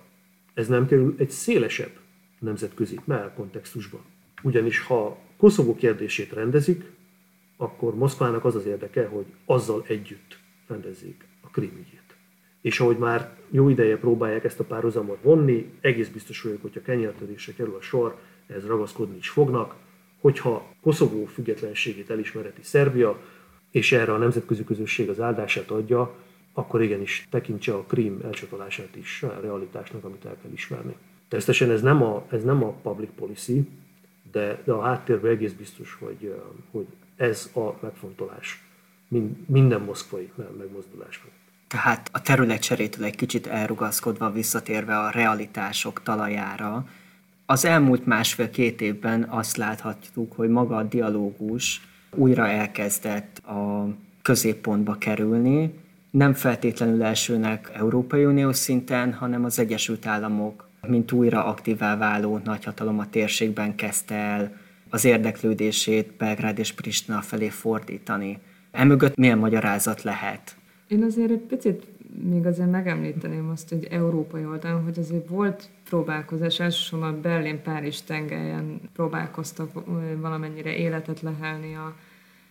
ez 0.54 0.68
nem 0.68 0.86
kerül 0.86 1.14
egy 1.18 1.30
szélesebb 1.30 1.92
nemzetközi 2.38 3.00
kontextusba. 3.34 4.00
Ugyanis 4.42 4.80
ha 4.80 5.18
Koszovó 5.36 5.74
kérdését 5.74 6.32
rendezik, 6.32 6.84
akkor 7.60 7.94
Moszkvának 7.94 8.44
az 8.44 8.54
az 8.54 8.66
érdeke, 8.66 9.06
hogy 9.06 9.26
azzal 9.44 9.84
együtt 9.86 10.38
rendezzék 10.66 11.26
a 11.40 11.48
Krim 11.48 11.72
ügyét. 11.72 12.16
És 12.60 12.80
ahogy 12.80 12.98
már 12.98 13.36
jó 13.50 13.68
ideje 13.68 13.98
próbálják 13.98 14.44
ezt 14.44 14.60
a 14.60 14.64
párhuzamot 14.64 15.18
vonni, 15.22 15.72
egész 15.80 16.08
biztos 16.08 16.42
vagyok, 16.42 16.62
hogyha 16.62 16.82
kenyertörésre 16.82 17.52
kerül 17.52 17.74
a 17.74 17.80
sor, 17.80 18.18
ez 18.46 18.66
ragaszkodni 18.66 19.16
is 19.16 19.28
fognak, 19.28 19.74
hogyha 20.20 20.72
Koszovó 20.82 21.24
függetlenségét 21.24 22.10
elismereti 22.10 22.62
Szerbia, 22.62 23.20
és 23.70 23.92
erre 23.92 24.12
a 24.12 24.18
nemzetközi 24.18 24.64
közösség 24.64 25.08
az 25.08 25.20
áldását 25.20 25.70
adja, 25.70 26.14
akkor 26.52 26.82
igenis 26.82 27.26
tekintse 27.30 27.74
a 27.74 27.82
Krím 27.82 28.20
elcsatolását 28.24 28.96
is 28.96 29.22
a 29.22 29.40
realitásnak, 29.40 30.04
amit 30.04 30.24
el 30.24 30.36
kell 30.42 30.52
ismerni. 30.52 30.96
Természetesen 31.28 31.70
ez 31.70 31.82
nem 31.82 32.02
a, 32.02 32.26
ez 32.30 32.44
nem 32.44 32.64
a 32.64 32.70
public 32.70 33.10
policy, 33.16 33.68
de, 34.32 34.62
de 34.64 34.72
a 34.72 34.82
háttérben 34.82 35.30
egész 35.30 35.52
biztos, 35.52 35.96
hogy, 36.00 36.34
hogy 36.70 36.86
ez 37.20 37.50
a 37.54 37.78
megfontolás 37.80 38.62
minden 39.46 39.80
moszkvai 39.80 40.32
megmozdulásban. 40.58 41.30
Tehát 41.68 42.08
a 42.12 42.22
területcserétől 42.22 43.04
egy 43.04 43.16
kicsit 43.16 43.46
elrugaszkodva, 43.46 44.30
visszatérve 44.30 44.98
a 44.98 45.10
realitások 45.10 46.02
talajára, 46.02 46.86
az 47.46 47.64
elmúlt 47.64 48.06
másfél-két 48.06 48.80
évben 48.80 49.22
azt 49.22 49.56
láthatjuk, 49.56 50.32
hogy 50.32 50.48
maga 50.48 50.76
a 50.76 50.82
dialógus 50.82 51.80
újra 52.10 52.48
elkezdett 52.48 53.38
a 53.38 53.88
középpontba 54.22 54.94
kerülni, 54.94 55.74
nem 56.10 56.34
feltétlenül 56.34 57.02
elsőnek 57.02 57.70
Európai 57.74 58.24
Unió 58.24 58.52
szinten, 58.52 59.12
hanem 59.12 59.44
az 59.44 59.58
Egyesült 59.58 60.06
Államok, 60.06 60.68
mint 60.86 61.12
újra 61.12 61.44
aktívá 61.44 61.96
váló 61.96 62.40
nagyhatalom 62.44 62.98
a 62.98 63.10
térségben 63.10 63.74
kezdte 63.74 64.14
el 64.14 64.52
az 64.90 65.04
érdeklődését 65.04 66.12
Belgrád 66.16 66.58
és 66.58 66.72
Pristina 66.72 67.20
felé 67.20 67.48
fordítani. 67.48 68.38
Emögött 68.70 69.16
milyen 69.16 69.38
magyarázat 69.38 70.02
lehet? 70.02 70.56
Én 70.88 71.02
azért 71.02 71.30
egy 71.30 71.38
picit 71.48 71.86
még 72.30 72.46
azért 72.46 72.70
megemlíteném 72.70 73.48
azt, 73.48 73.68
hogy 73.68 73.86
európai 73.90 74.44
oldalon, 74.44 74.82
hogy 74.82 74.98
azért 74.98 75.28
volt 75.28 75.68
próbálkozás, 75.84 76.60
elsősorban 76.60 77.20
Berlin-Párizs 77.20 78.02
tengelyen 78.02 78.80
próbálkoztak 78.92 79.70
valamennyire 80.20 80.76
életet 80.76 81.20
lehelni 81.20 81.74
a 81.74 81.96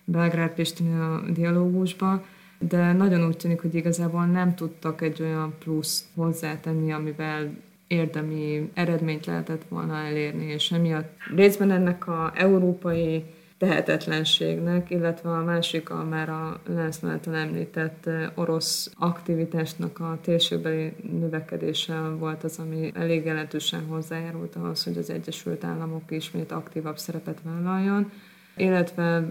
Belgrád-Pristina 0.05 1.22
dialógusba, 1.34 2.25
de 2.60 2.93
nagyon 2.93 3.27
úgy 3.27 3.38
tűnik, 3.38 3.62
hogy 3.62 3.75
igazából 3.75 4.25
nem 4.25 4.55
tudtak 4.55 5.01
egy 5.01 5.22
olyan 5.22 5.53
plusz 5.60 6.08
hozzátenni, 6.15 6.91
amivel 6.91 7.51
érdemi 7.89 8.69
eredményt 8.74 9.25
lehetett 9.25 9.63
volna 9.69 9.96
elérni, 9.96 10.46
és 10.46 10.72
emiatt 10.72 11.17
részben 11.36 11.72
ennek 11.72 12.08
a 12.08 12.31
európai 12.36 13.24
tehetetlenségnek, 13.58 14.89
illetve 14.89 15.29
a 15.29 15.43
másik, 15.43 15.89
a 15.89 16.03
már 16.03 16.29
a 16.29 16.62
által 17.03 17.36
említett 17.36 18.10
orosz 18.36 18.91
aktivitásnak 18.98 20.00
a 20.00 20.19
térségbeli 20.22 20.93
növekedése 21.19 22.00
volt 22.19 22.43
az, 22.43 22.60
ami 22.60 22.91
elég 22.93 23.25
jelentősen 23.25 23.86
hozzájárult 23.86 24.55
ahhoz, 24.55 24.84
hogy 24.84 24.98
az 24.98 25.10
Egyesült 25.10 25.63
Államok 25.63 26.12
ismét 26.12 26.51
aktívabb 26.51 26.98
szerepet 26.98 27.39
vállaljon 27.43 28.12
illetve 28.59 29.29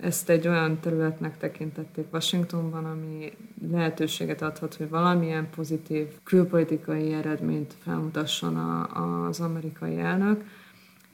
ezt 0.00 0.28
egy 0.28 0.48
olyan 0.48 0.80
területnek 0.80 1.38
tekintették 1.38 2.06
Washingtonban, 2.12 2.84
ami 2.84 3.32
lehetőséget 3.72 4.42
adhat, 4.42 4.74
hogy 4.74 4.88
valamilyen 4.88 5.50
pozitív 5.50 6.06
külpolitikai 6.22 7.12
eredményt 7.12 7.74
felmutasson 7.82 8.56
a, 8.56 9.26
az 9.26 9.40
amerikai 9.40 9.98
elnök, 9.98 10.44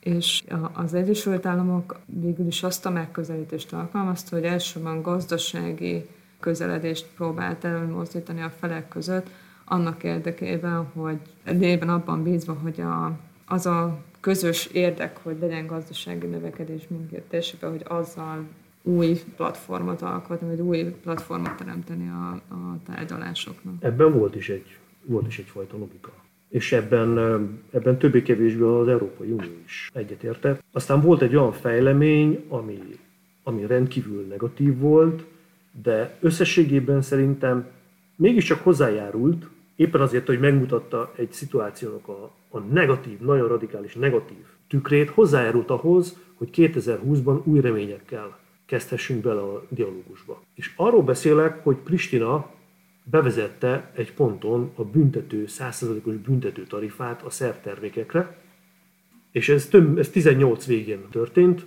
és 0.00 0.45
az 0.73 0.95
Egyesült 0.95 1.47
Államok 1.47 1.99
végül 2.07 2.47
is 2.47 2.62
azt 2.62 2.87
a 2.87 2.90
megközelítést 2.90 3.73
alkalmazta, 3.73 4.37
hogy 4.37 4.45
elsősorban 4.45 5.02
gazdasági 5.02 6.09
közeledést 6.40 7.07
próbált 7.17 7.64
előmozdítani 7.64 8.43
a 8.43 8.52
felek 8.59 8.88
között, 8.88 9.31
annak 9.64 10.05
érdekében, 10.05 10.87
hogy 10.95 11.19
lében 11.45 11.88
abban 11.88 12.23
bízva, 12.23 12.52
hogy 12.62 12.81
a, 12.81 13.19
az 13.50 13.66
a 13.66 13.99
közös 14.21 14.66
érdek, 14.66 15.16
hogy 15.23 15.37
legyen 15.40 15.66
gazdasági 15.66 16.26
növekedés 16.26 16.83
mindkét 16.88 17.23
térségben, 17.23 17.71
hogy 17.71 17.85
azzal 17.85 18.47
új 18.83 19.21
platformot 19.37 20.02
alkotni, 20.02 20.49
vagy 20.49 20.61
új 20.61 20.85
platformot 20.85 21.57
teremteni 21.57 22.09
a, 22.09 22.54
a 22.54 22.78
tárgyalásoknak. 22.87 23.75
Ebben 23.80 24.12
volt 24.12 24.35
is, 24.35 24.49
egy, 24.49 24.78
volt 25.04 25.26
is 25.26 25.38
egyfajta 25.38 25.78
logika. 25.78 26.12
És 26.49 26.73
ebben, 26.73 27.19
ebben 27.71 27.99
többé-kevésbé 27.99 28.62
az 28.62 28.88
Európai 28.88 29.30
Unió 29.30 29.50
is 29.64 29.90
egyetértett. 29.95 30.62
Aztán 30.73 31.00
volt 31.00 31.23
egy 31.23 31.37
olyan 31.37 31.52
fejlemény, 31.52 32.45
ami, 32.49 32.78
ami 33.42 33.66
rendkívül 33.66 34.26
negatív 34.26 34.78
volt, 34.78 35.25
de 35.83 36.16
összességében 36.21 37.02
szerintem 37.02 37.66
mégiscsak 38.16 38.61
hozzájárult, 38.62 39.47
éppen 39.76 40.00
azért, 40.00 40.26
hogy 40.26 40.40
megmutatta 40.40 41.12
egy 41.16 41.33
szituációnak 41.33 42.09
a, 42.09 42.38
a 42.50 42.59
negatív, 42.59 43.19
nagyon 43.19 43.49
radikális 43.49 43.95
negatív 43.95 44.45
tükrét, 44.69 45.11
hozzájárult 45.11 45.71
ahhoz, 45.71 46.19
hogy 46.35 46.49
2020-ban 46.52 47.45
új 47.45 47.61
reményekkel 47.61 48.38
kezdhessünk 48.66 49.23
bele 49.23 49.40
a 49.40 49.66
dialógusba. 49.69 50.42
És 50.54 50.73
arról 50.76 51.02
beszélek, 51.02 51.64
hogy 51.64 51.76
Pristina 51.76 52.50
bevezette 53.02 53.90
egy 53.95 54.14
ponton 54.14 54.73
a 54.75 54.85
büntető, 54.85 55.45
100%-os 55.49 56.14
büntető 56.14 56.62
tarifát 56.62 57.23
a 57.23 57.30
szervtermékekre, 57.30 58.38
és 59.30 59.49
ez, 59.49 59.66
több, 59.66 59.99
ez 59.99 60.09
18 60.09 60.66
végén 60.66 61.09
történt, 61.11 61.66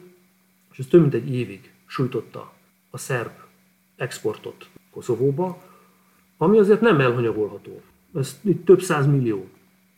és 0.72 0.80
ez 0.80 0.86
több 0.86 1.02
mint 1.02 1.14
egy 1.14 1.34
évig 1.34 1.72
sújtotta 1.86 2.54
a 2.90 2.98
szerb 2.98 3.32
exportot 3.96 4.70
Koszovóba, 4.92 5.62
ami 6.38 6.58
azért 6.58 6.82
nem 6.82 7.00
elhanyagolható. 7.00 7.82
Ez 8.16 8.40
itt 8.44 8.66
több 8.66 8.82
száz 8.82 9.06
millió 9.08 9.48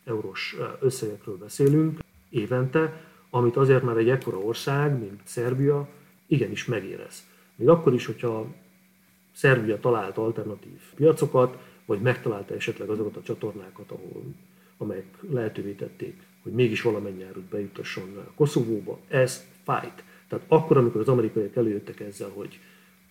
eurós 0.06 0.56
összegekről 0.80 1.38
beszélünk 1.38 2.00
évente, 2.30 3.02
amit 3.30 3.56
azért 3.56 3.84
már 3.84 3.98
egy 3.98 4.10
ekkora 4.10 4.38
ország, 4.38 5.00
mint 5.00 5.22
Szerbia, 5.24 5.88
igenis 6.28 6.66
megérez. 6.66 7.28
Még 7.56 7.70
akkor 7.70 7.94
is, 7.94 8.06
hogyha 8.06 8.46
Szerbia 9.34 9.80
talált 9.80 10.18
alternatív 10.18 10.80
piacokat, 10.96 11.58
vagy 11.86 12.02
megtalálta 12.02 12.54
esetleg 12.54 12.90
azokat 12.90 13.16
a 13.16 13.22
csatornákat, 13.22 13.92
ahol, 13.92 14.24
amelyek 14.78 15.06
lehetővé 15.30 15.72
tették, 15.72 16.22
hogy 16.44 16.52
mégis 16.52 16.82
valamennyi 16.82 17.24
árut 17.24 17.44
bejutasson 17.44 18.28
Koszovóba, 18.36 19.00
ez 19.08 19.46
fájt. 19.64 20.04
Tehát 20.28 20.46
akkor, 20.48 20.78
amikor 20.78 21.02
az 21.02 21.08
amerikaiak 21.08 21.56
előjöttek 21.56 22.00
ezzel, 22.00 22.30
hogy 22.30 22.60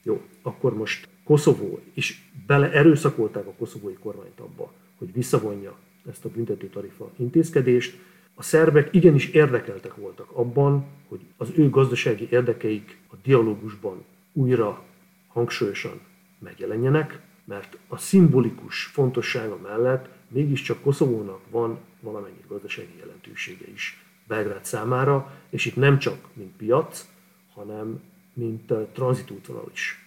jó, 0.03 0.23
akkor 0.43 0.75
most 0.75 1.09
Koszovó, 1.25 1.81
és 1.95 2.21
bele 2.47 2.73
erőszakolták 2.73 3.47
a 3.47 3.53
koszovói 3.59 3.95
kormányt 3.95 4.41
abba, 4.41 4.73
hogy 4.99 5.13
visszavonja 5.13 5.77
ezt 6.11 6.25
a 6.25 6.29
büntető 6.29 6.69
tarifa 6.69 7.11
intézkedést, 7.17 7.99
a 8.35 8.43
szerbek 8.43 8.95
igenis 8.95 9.29
érdekeltek 9.29 9.95
voltak 9.95 10.31
abban, 10.33 10.87
hogy 11.09 11.21
az 11.37 11.49
ő 11.57 11.71
gazdasági 11.71 12.29
érdekeik 12.31 12.99
a 13.11 13.15
dialógusban 13.23 14.05
újra 14.33 14.83
hangsúlyosan 15.29 16.01
megjelenjenek, 16.39 17.21
mert 17.45 17.79
a 17.89 17.97
szimbolikus 17.97 18.85
fontossága 18.85 19.59
mellett 19.63 20.09
mégiscsak 20.29 20.83
Koszovónak 20.83 21.41
van 21.51 21.79
valamennyi 22.01 22.45
gazdasági 22.49 22.97
jelentősége 22.99 23.65
is 23.75 24.05
Belgrád 24.27 24.65
számára, 24.65 25.33
és 25.51 25.67
itt 25.67 25.77
nem 25.77 25.99
csak 25.99 26.29
mint 26.33 26.57
piac, 26.57 27.07
hanem 27.55 28.01
mint 28.33 28.73
tranzitútvonal 28.93 29.71
is. 29.73 29.99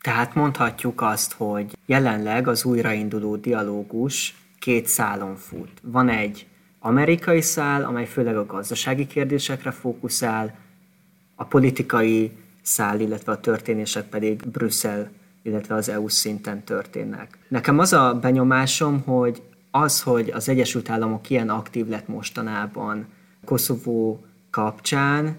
Tehát 0.00 0.34
mondhatjuk 0.34 1.00
azt, 1.00 1.32
hogy 1.32 1.76
jelenleg 1.86 2.48
az 2.48 2.64
újrainduló 2.64 3.36
dialógus 3.36 4.34
két 4.66 4.86
szálon 4.86 5.36
fut. 5.36 5.70
Van 5.82 6.08
egy 6.08 6.46
amerikai 6.78 7.40
szál, 7.40 7.84
amely 7.84 8.06
főleg 8.06 8.36
a 8.36 8.46
gazdasági 8.46 9.06
kérdésekre 9.06 9.70
fókuszál, 9.70 10.58
a 11.34 11.44
politikai 11.44 12.32
szál, 12.62 13.00
illetve 13.00 13.32
a 13.32 13.40
történések 13.40 14.08
pedig 14.08 14.48
Brüsszel, 14.50 15.10
illetve 15.42 15.74
az 15.74 15.88
EU 15.88 16.08
szinten 16.08 16.64
történnek. 16.64 17.38
Nekem 17.48 17.78
az 17.78 17.92
a 17.92 18.18
benyomásom, 18.20 19.00
hogy 19.00 19.42
az, 19.70 20.02
hogy 20.02 20.30
az 20.30 20.48
Egyesült 20.48 20.90
Államok 20.90 21.30
ilyen 21.30 21.48
aktív 21.48 21.88
lett 21.88 22.08
mostanában 22.08 23.06
Koszovó 23.44 24.24
kapcsán, 24.50 25.36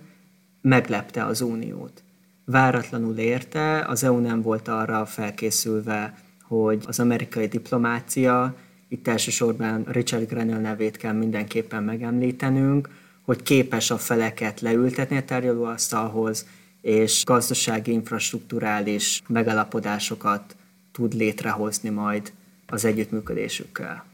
meglepte 0.61 1.25
az 1.25 1.41
Uniót. 1.41 2.03
Váratlanul 2.45 3.17
érte, 3.17 3.85
az 3.87 4.03
EU 4.03 4.19
nem 4.19 4.41
volt 4.41 4.67
arra 4.67 5.05
felkészülve, 5.05 6.13
hogy 6.41 6.83
az 6.87 6.99
amerikai 6.99 7.47
diplomácia 7.47 8.55
itt 8.87 9.07
elsősorban 9.07 9.83
Richard 9.83 10.27
Grenell 10.27 10.59
nevét 10.59 10.97
kell 10.97 11.13
mindenképpen 11.13 11.83
megemlítenünk, 11.83 12.89
hogy 13.21 13.43
képes 13.43 13.91
a 13.91 13.97
feleket 13.97 14.61
leültetni 14.61 15.17
a 15.17 15.25
tárgyalóasztalhoz, 15.25 16.47
és 16.81 17.23
gazdasági, 17.25 17.91
infrastruktúrális 17.91 19.21
megalapodásokat 19.27 20.55
tud 20.91 21.13
létrehozni 21.13 21.89
majd 21.89 22.31
az 22.67 22.85
együttműködésükkel. 22.85 24.05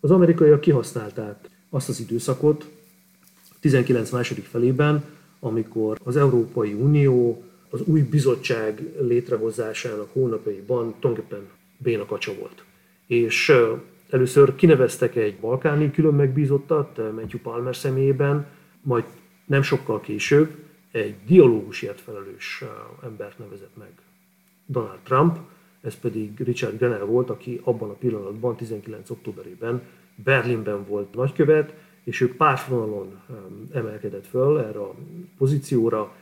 Az 0.00 0.10
amerikaiak 0.10 0.60
kihasználták 0.60 1.48
azt 1.70 1.88
az 1.88 2.00
időszakot 2.00 2.70
19 3.60 4.10
második 4.10 4.44
felében, 4.44 5.04
amikor 5.40 5.98
az 6.04 6.16
Európai 6.16 6.72
Unió 6.72 7.44
az 7.70 7.80
új 7.84 8.00
bizottság 8.00 8.82
létrehozásának 9.00 10.08
hónapjaiban 10.12 10.94
tulajdonképpen 11.00 11.48
béna 11.78 12.06
kacsa 12.06 12.34
volt 12.34 12.64
és 13.12 13.52
először 14.10 14.54
kineveztek 14.54 15.16
egy 15.16 15.36
balkáni 15.40 15.90
külön 15.90 16.14
megbízottat, 16.14 16.96
Matthew 16.96 17.40
Palmer 17.42 17.76
személyében, 17.76 18.46
majd 18.82 19.04
nem 19.46 19.62
sokkal 19.62 20.00
később 20.00 20.54
egy 20.90 21.14
dialógusért 21.26 22.00
felelős 22.00 22.64
embert 23.04 23.38
nevezett 23.38 23.76
meg 23.78 23.92
Donald 24.66 24.98
Trump, 25.02 25.36
ez 25.82 25.94
pedig 25.94 26.40
Richard 26.44 26.76
Grenell 26.76 27.04
volt, 27.04 27.30
aki 27.30 27.60
abban 27.64 27.90
a 27.90 27.92
pillanatban, 27.94 28.56
19. 28.56 29.10
októberében 29.10 29.82
Berlinben 30.14 30.84
volt 30.86 31.14
nagykövet, 31.14 31.74
és 32.04 32.20
ő 32.20 32.36
pártvonalon 32.36 33.20
emelkedett 33.72 34.26
föl 34.26 34.58
erre 34.58 34.78
a 34.78 34.94
pozícióra, 35.38 36.12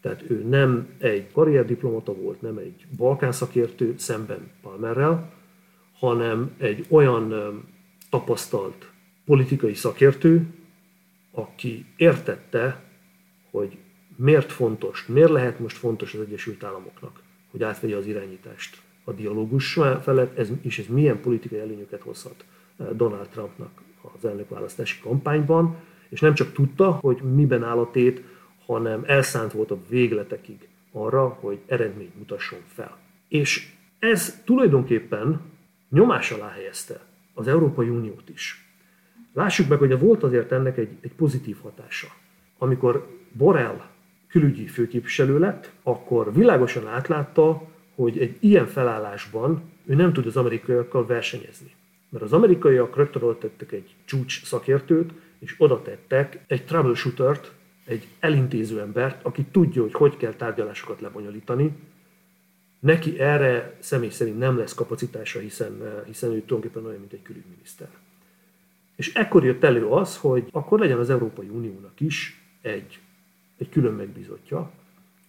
tehát 0.00 0.30
ő 0.30 0.44
nem 0.48 0.88
egy 0.98 1.32
karrierdiplomata 1.32 2.14
volt, 2.14 2.40
nem 2.40 2.56
egy 2.56 2.86
balkán 2.96 3.32
szakértő 3.32 3.94
szemben 3.96 4.50
Palmerrel, 4.62 5.40
hanem 6.02 6.54
egy 6.58 6.86
olyan 6.88 7.32
tapasztalt 8.10 8.90
politikai 9.24 9.74
szakértő, 9.74 10.46
aki 11.30 11.86
értette, 11.96 12.82
hogy 13.50 13.78
miért 14.16 14.52
fontos, 14.52 15.06
miért 15.06 15.30
lehet 15.30 15.58
most 15.58 15.76
fontos 15.76 16.14
az 16.14 16.20
Egyesült 16.20 16.64
Államoknak, 16.64 17.22
hogy 17.50 17.62
átvegye 17.62 17.96
az 17.96 18.06
irányítást 18.06 18.82
a 19.04 19.12
dialógus 19.12 19.72
felett, 20.02 20.38
ez, 20.38 20.50
és 20.62 20.78
ez 20.78 20.86
milyen 20.86 21.20
politikai 21.20 21.58
előnyöket 21.58 22.02
hozhat 22.02 22.44
Donald 22.92 23.28
Trumpnak 23.28 23.82
az 24.16 24.24
elnökválasztási 24.24 25.00
kampányban, 25.00 25.76
és 26.08 26.20
nem 26.20 26.34
csak 26.34 26.52
tudta, 26.52 26.90
hogy 26.90 27.22
miben 27.34 27.64
áll 27.64 27.78
a 27.78 27.90
tét, 27.90 28.22
hanem 28.66 29.02
elszánt 29.06 29.52
volt 29.52 29.70
a 29.70 29.78
végletekig 29.88 30.68
arra, 30.92 31.28
hogy 31.28 31.58
eredményt 31.66 32.18
mutasson 32.18 32.60
fel. 32.66 32.98
És 33.28 33.72
ez 33.98 34.42
tulajdonképpen 34.44 35.51
nyomás 35.92 36.30
alá 36.30 36.48
helyezte 36.48 37.00
az 37.34 37.48
Európai 37.48 37.88
Uniót 37.88 38.28
is. 38.28 38.66
Lássuk 39.32 39.68
meg, 39.68 39.78
hogy 39.78 39.98
volt 39.98 40.22
azért 40.22 40.52
ennek 40.52 40.78
egy, 40.78 40.90
egy 41.00 41.12
pozitív 41.12 41.56
hatása. 41.62 42.08
Amikor 42.58 43.06
Borrell 43.32 43.80
külügyi 44.28 44.66
főképviselő 44.66 45.38
lett, 45.38 45.70
akkor 45.82 46.34
világosan 46.34 46.88
átlátta, 46.88 47.62
hogy 47.94 48.18
egy 48.18 48.36
ilyen 48.40 48.66
felállásban 48.66 49.62
ő 49.86 49.94
nem 49.94 50.12
tud 50.12 50.26
az 50.26 50.36
amerikaiakkal 50.36 51.06
versenyezni. 51.06 51.70
Mert 52.08 52.24
az 52.24 52.32
amerikaiak 52.32 52.96
rögtön 52.96 53.36
tettek 53.38 53.72
egy 53.72 53.94
csúcs 54.04 54.44
szakértőt, 54.44 55.10
és 55.38 55.54
oda 55.58 55.82
tettek 55.82 56.44
egy 56.46 56.64
troubleshootert, 56.64 57.52
egy 57.84 58.06
elintéző 58.20 58.80
embert, 58.80 59.24
aki 59.24 59.44
tudja, 59.50 59.82
hogy 59.82 59.92
hogy 59.92 60.16
kell 60.16 60.32
tárgyalásokat 60.32 61.00
lebonyolítani, 61.00 61.72
Neki 62.82 63.18
erre 63.20 63.76
személy 63.78 64.08
szerint 64.08 64.38
nem 64.38 64.58
lesz 64.58 64.74
kapacitása, 64.74 65.38
hiszen, 65.38 65.82
eh, 65.82 65.92
hiszen 66.06 66.30
ő 66.30 66.40
tulajdonképpen 66.40 66.84
olyan, 66.84 67.00
mint 67.00 67.12
egy 67.12 67.22
külügyminiszter. 67.22 67.88
És 68.96 69.14
ekkor 69.14 69.44
jött 69.44 69.64
elő 69.64 69.86
az, 69.86 70.16
hogy 70.16 70.48
akkor 70.50 70.78
legyen 70.78 70.98
az 70.98 71.10
Európai 71.10 71.48
Uniónak 71.48 72.00
is 72.00 72.42
egy, 72.60 73.00
egy 73.58 73.68
külön 73.68 73.94
megbízottja, 73.94 74.70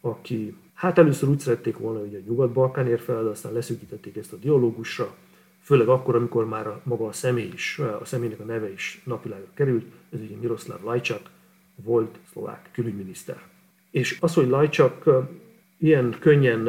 aki 0.01 0.55
hát 0.73 0.97
először 0.97 1.29
úgy 1.29 1.39
szerették 1.39 1.77
volna, 1.77 1.99
hogy 1.99 2.15
a 2.15 2.29
Nyugat-Balkán 2.29 2.87
ér 2.87 2.99
fel, 2.99 3.23
de 3.23 3.29
aztán 3.29 3.53
leszűkítették 3.53 4.15
ezt 4.15 4.33
a 4.33 4.37
dialógusra, 4.37 5.15
főleg 5.61 5.87
akkor, 5.87 6.15
amikor 6.15 6.47
már 6.47 6.67
a, 6.67 6.81
maga 6.83 7.07
a 7.07 7.11
személy 7.11 7.51
is, 7.53 7.79
eh, 7.79 8.01
a 8.01 8.05
személynek 8.05 8.39
a 8.39 8.43
neve 8.43 8.71
is 8.71 9.01
napvilágra 9.05 9.51
került, 9.53 9.85
ez 10.09 10.19
ugye 10.19 10.35
Miroslav 10.41 10.83
Lajcsak, 10.83 11.29
volt 11.75 12.17
szlovák 12.31 12.69
külügyminiszter. 12.71 13.41
És 13.91 14.17
az, 14.19 14.33
hogy 14.33 14.47
Lajcsak 14.47 15.03
eh, 15.07 15.27
ilyen 15.77 16.15
könnyen 16.19 16.67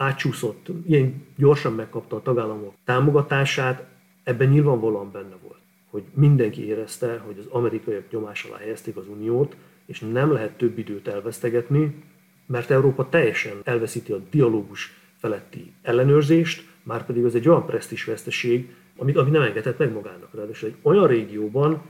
átsúszott, 0.00 0.66
ilyen 0.86 1.26
gyorsan 1.36 1.72
megkapta 1.72 2.16
a 2.16 2.22
tagállamok 2.22 2.74
támogatását, 2.84 3.86
ebben 4.22 4.48
nyilvánvalóan 4.48 5.10
benne 5.12 5.36
volt, 5.42 5.60
hogy 5.90 6.02
mindenki 6.14 6.66
érezte, 6.66 7.18
hogy 7.26 7.38
az 7.38 7.46
amerikaiak 7.46 8.10
nyomás 8.10 8.44
alá 8.44 8.58
helyezték 8.58 8.96
az 8.96 9.08
uniót, 9.08 9.56
és 9.86 10.00
nem 10.00 10.32
lehet 10.32 10.56
több 10.56 10.78
időt 10.78 11.08
elvesztegetni, 11.08 12.04
mert 12.46 12.70
Európa 12.70 13.08
teljesen 13.08 13.52
elveszíti 13.64 14.12
a 14.12 14.20
dialógus 14.30 14.94
feletti 15.16 15.72
ellenőrzést, 15.82 16.68
már 16.82 17.06
pedig 17.06 17.24
az 17.24 17.34
egy 17.34 17.48
olyan 17.48 17.66
presztis 17.66 18.04
veszteség, 18.04 18.74
amit, 18.96 19.16
ami 19.16 19.30
nem 19.30 19.42
engedhet 19.42 19.78
meg 19.78 19.92
magának. 19.92 20.34
Ráadásul 20.34 20.68
egy 20.68 20.76
olyan 20.82 21.06
régióban, 21.06 21.82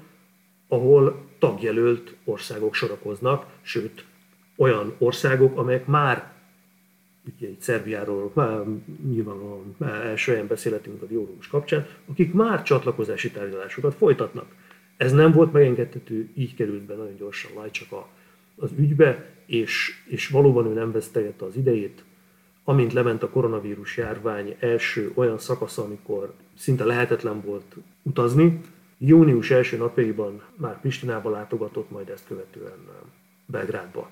ahol 0.68 1.26
tagjelölt 1.38 2.16
országok 2.24 2.74
sorakoznak, 2.74 3.46
sőt, 3.62 4.04
olyan 4.56 4.94
országok, 4.98 5.58
amelyek 5.58 5.86
már 5.86 6.38
ugye 7.24 7.48
itt 7.48 7.60
Szerbiáról 7.60 8.32
nyilvánvalóan 9.10 9.76
első 9.80 10.32
helyen 10.32 10.46
beszélhetünk 10.46 11.02
a 11.02 11.06
dialógus 11.06 11.48
kapcsán, 11.48 11.86
akik 12.06 12.32
már 12.32 12.62
csatlakozási 12.62 13.30
tárgyalásokat 13.30 13.94
folytatnak. 13.94 14.54
Ez 14.96 15.12
nem 15.12 15.32
volt 15.32 15.52
megengedhető, 15.52 16.28
így 16.34 16.54
került 16.54 16.82
be 16.82 16.94
nagyon 16.94 17.16
gyorsan 17.16 17.50
Lajcsak 17.54 17.92
a, 17.92 18.08
az 18.56 18.70
ügybe, 18.78 19.34
és, 19.46 20.02
és 20.06 20.28
valóban 20.28 20.66
ő 20.66 20.72
nem 20.72 20.92
vesztegette 20.92 21.44
az 21.44 21.56
idejét. 21.56 22.04
Amint 22.64 22.92
lement 22.92 23.22
a 23.22 23.30
koronavírus 23.30 23.96
járvány 23.96 24.56
első 24.58 25.12
olyan 25.14 25.38
szakasza, 25.38 25.84
amikor 25.84 26.34
szinte 26.56 26.84
lehetetlen 26.84 27.40
volt 27.40 27.76
utazni, 28.02 28.60
június 28.98 29.50
első 29.50 29.76
napjaiban 29.76 30.42
már 30.56 30.80
Pristinába 30.80 31.30
látogatott, 31.30 31.90
majd 31.90 32.08
ezt 32.08 32.26
követően 32.26 32.88
Belgrádba. 33.46 34.10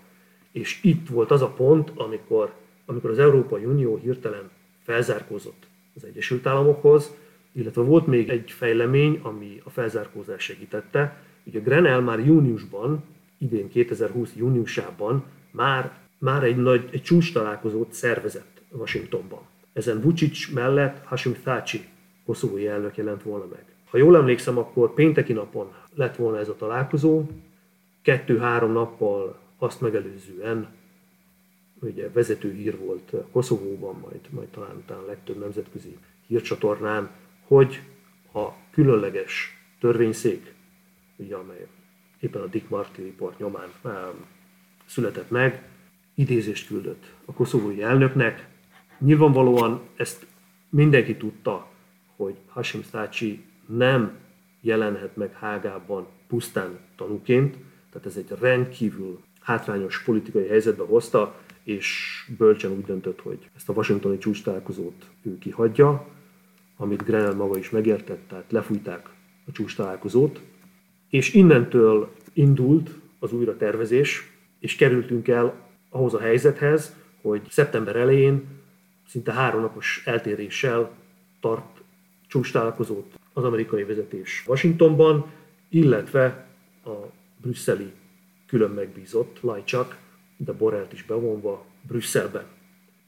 És 0.53 0.81
itt 0.83 1.09
volt 1.09 1.31
az 1.31 1.43
a 1.43 1.49
pont, 1.49 1.93
amikor 1.95 2.53
amikor 2.91 3.11
az 3.11 3.19
Európai 3.19 3.65
Unió 3.65 3.97
hirtelen 3.97 4.51
felzárkózott 4.83 5.67
az 5.97 6.05
Egyesült 6.05 6.47
Államokhoz, 6.47 7.15
illetve 7.53 7.83
volt 7.83 8.07
még 8.07 8.29
egy 8.29 8.51
fejlemény, 8.51 9.21
ami 9.23 9.61
a 9.65 9.71
felzárkózás 9.71 10.43
segítette. 10.43 11.23
Ugye 11.45 11.61
Grenell 11.61 12.01
már 12.01 12.19
júniusban, 12.19 13.05
idén 13.39 13.69
2020 13.69 14.33
júniusában 14.37 15.25
már, 15.51 15.93
már 16.19 16.45
egy 16.45 16.57
nagy 16.57 16.89
egy 16.91 17.03
csúcs 17.03 17.33
találkozót 17.33 17.93
szervezett 17.93 18.63
Washingtonban. 18.71 19.41
Ezen 19.73 20.01
Vucic 20.01 20.53
mellett 20.53 21.05
Hashim 21.05 21.33
Thaci, 21.33 21.89
koszovói 22.27 22.67
elnök 22.67 22.97
jelent 22.97 23.23
volna 23.23 23.47
meg. 23.51 23.65
Ha 23.91 23.99
jól 23.99 24.17
emlékszem, 24.17 24.59
akkor 24.59 24.95
pénteki 24.95 25.33
napon 25.33 25.73
lett 25.95 26.17
volna 26.17 26.39
ez 26.39 26.49
a 26.49 26.57
találkozó, 26.57 27.23
kettő-három 28.03 28.73
nappal 28.73 29.39
azt 29.59 29.81
megelőzően 29.81 30.77
ugye 31.81 32.11
vezető 32.11 32.53
hír 32.53 32.79
volt 32.79 33.13
Koszovóban, 33.33 33.99
majd, 34.01 34.21
majd 34.31 34.49
talán 34.49 34.77
utána 34.77 35.07
legtöbb 35.07 35.39
nemzetközi 35.39 35.99
hírcsatornán, 36.27 37.11
hogy 37.47 37.83
a 38.33 38.49
különleges 38.71 39.59
törvényszék, 39.81 40.55
ugye, 41.17 41.37
amely 41.37 41.67
éppen 42.21 42.43
a 42.43 42.47
Dick 42.47 42.69
Marty 42.69 42.99
report 42.99 43.39
nyomán 43.39 43.69
um, 43.85 43.93
született 44.87 45.31
meg, 45.31 45.69
idézést 46.15 46.67
küldött 46.67 47.13
a 47.25 47.33
koszovói 47.33 47.83
elnöknek. 47.83 48.49
Nyilvánvalóan 48.99 49.81
ezt 49.97 50.27
mindenki 50.69 51.17
tudta, 51.17 51.69
hogy 52.17 52.37
Hashim 52.47 52.83
Thaci 52.83 53.45
nem 53.67 54.19
jelenhet 54.61 55.17
meg 55.17 55.35
Hágában 55.35 56.07
pusztán 56.27 56.79
tanúként, 56.97 57.57
tehát 57.93 58.07
ez 58.07 58.17
egy 58.17 58.33
rendkívül 58.41 59.21
hátrányos 59.41 60.03
politikai 60.03 60.47
helyzetbe 60.47 60.85
hozta, 60.85 61.41
és 61.69 62.25
bölcsen 62.39 62.71
úgy 62.71 62.85
döntött, 62.85 63.21
hogy 63.21 63.39
ezt 63.57 63.69
a 63.69 63.73
washingtoni 63.73 64.19
csúcs 64.19 64.43
találkozót 64.43 65.07
ő 65.23 65.39
kihagyja, 65.39 66.07
amit 66.77 67.05
Grenell 67.05 67.35
maga 67.35 67.59
is 67.59 67.71
megértett, 67.71 68.29
tehát 68.29 68.53
lefújták 68.53 69.09
a 69.47 69.53
csúcs 69.53 69.77
találkozót, 69.77 70.41
és 71.09 71.35
innentől 71.35 72.13
indult 72.33 72.91
az 73.19 73.33
újra 73.33 73.57
tervezés, 73.57 74.33
és 74.59 74.77
kerültünk 74.77 75.29
el 75.29 75.69
ahhoz 75.89 76.15
a 76.15 76.21
helyzethez, 76.21 76.97
hogy 77.23 77.43
szeptember 77.49 77.97
elején 77.97 78.47
szinte 79.09 79.33
háromnapos 79.33 80.03
eltéréssel 80.05 80.91
tart 81.41 81.81
csúcs 82.27 82.53
találkozót 82.53 83.19
az 83.33 83.45
amerikai 83.45 83.85
vezetés 83.85 84.45
Washingtonban, 84.47 85.33
illetve 85.69 86.47
a 86.85 86.91
brüsszeli 87.37 87.93
külön 88.47 88.71
megbízott 88.71 89.39
Lajcsak, 89.41 90.07
de 90.39 90.53
Borrellt 90.53 90.93
is 90.93 91.05
bevonva 91.05 91.65
Brüsszelben. 91.83 92.45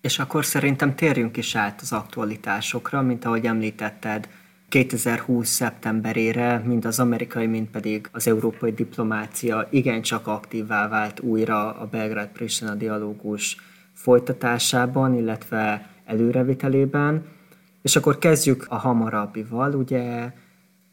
És 0.00 0.18
akkor 0.18 0.44
szerintem 0.44 0.94
térjünk 0.94 1.36
is 1.36 1.56
át 1.56 1.80
az 1.80 1.92
aktualitásokra, 1.92 3.02
mint 3.02 3.24
ahogy 3.24 3.46
említetted, 3.46 4.28
2020. 4.68 5.48
szeptemberére 5.48 6.58
mind 6.58 6.84
az 6.84 7.00
amerikai, 7.00 7.46
mind 7.46 7.66
pedig 7.66 8.08
az 8.12 8.28
európai 8.28 8.72
diplomácia 8.72 9.68
igencsak 9.70 10.26
aktívvá 10.26 10.88
vált 10.88 11.20
újra 11.20 11.72
a 11.78 11.86
Belgrád-Pristina 11.86 12.74
dialógus 12.74 13.56
folytatásában, 13.92 15.14
illetve 15.14 15.90
előrevitelében. 16.04 17.26
És 17.82 17.96
akkor 17.96 18.18
kezdjük 18.18 18.66
a 18.68 18.74
hamarabbival. 18.76 19.74
Ugye 19.74 20.32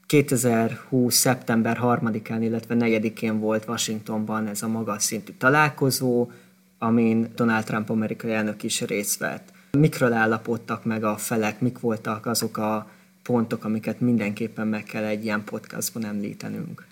2020. 0.08 1.16
szeptember 1.16 1.80
3-án, 1.82 2.38
illetve 2.42 2.76
4-én 2.80 3.40
volt 3.40 3.68
Washingtonban 3.68 4.48
ez 4.48 4.62
a 4.62 4.68
magas 4.68 5.04
szintű 5.04 5.34
találkozó, 5.38 6.32
amin 6.78 7.32
Donald 7.36 7.64
Trump 7.64 7.90
amerikai 7.90 8.32
elnök 8.32 8.64
is 8.64 8.82
részt 8.82 9.20
vett. 9.20 9.52
Mikről 9.72 10.14
állapodtak 10.14 10.86
meg 10.86 11.04
a 11.04 11.18
felek, 11.18 11.62
mik 11.62 11.80
voltak 11.80 12.26
azok 12.26 12.58
a 12.58 12.90
pontok, 13.24 13.64
amiket 13.64 14.00
mindenképpen 14.00 14.68
meg 14.68 14.84
kell 14.84 15.04
egy 15.04 15.24
ilyen 15.24 15.44
podcastban 15.44 16.06
említenünk? 16.06 16.86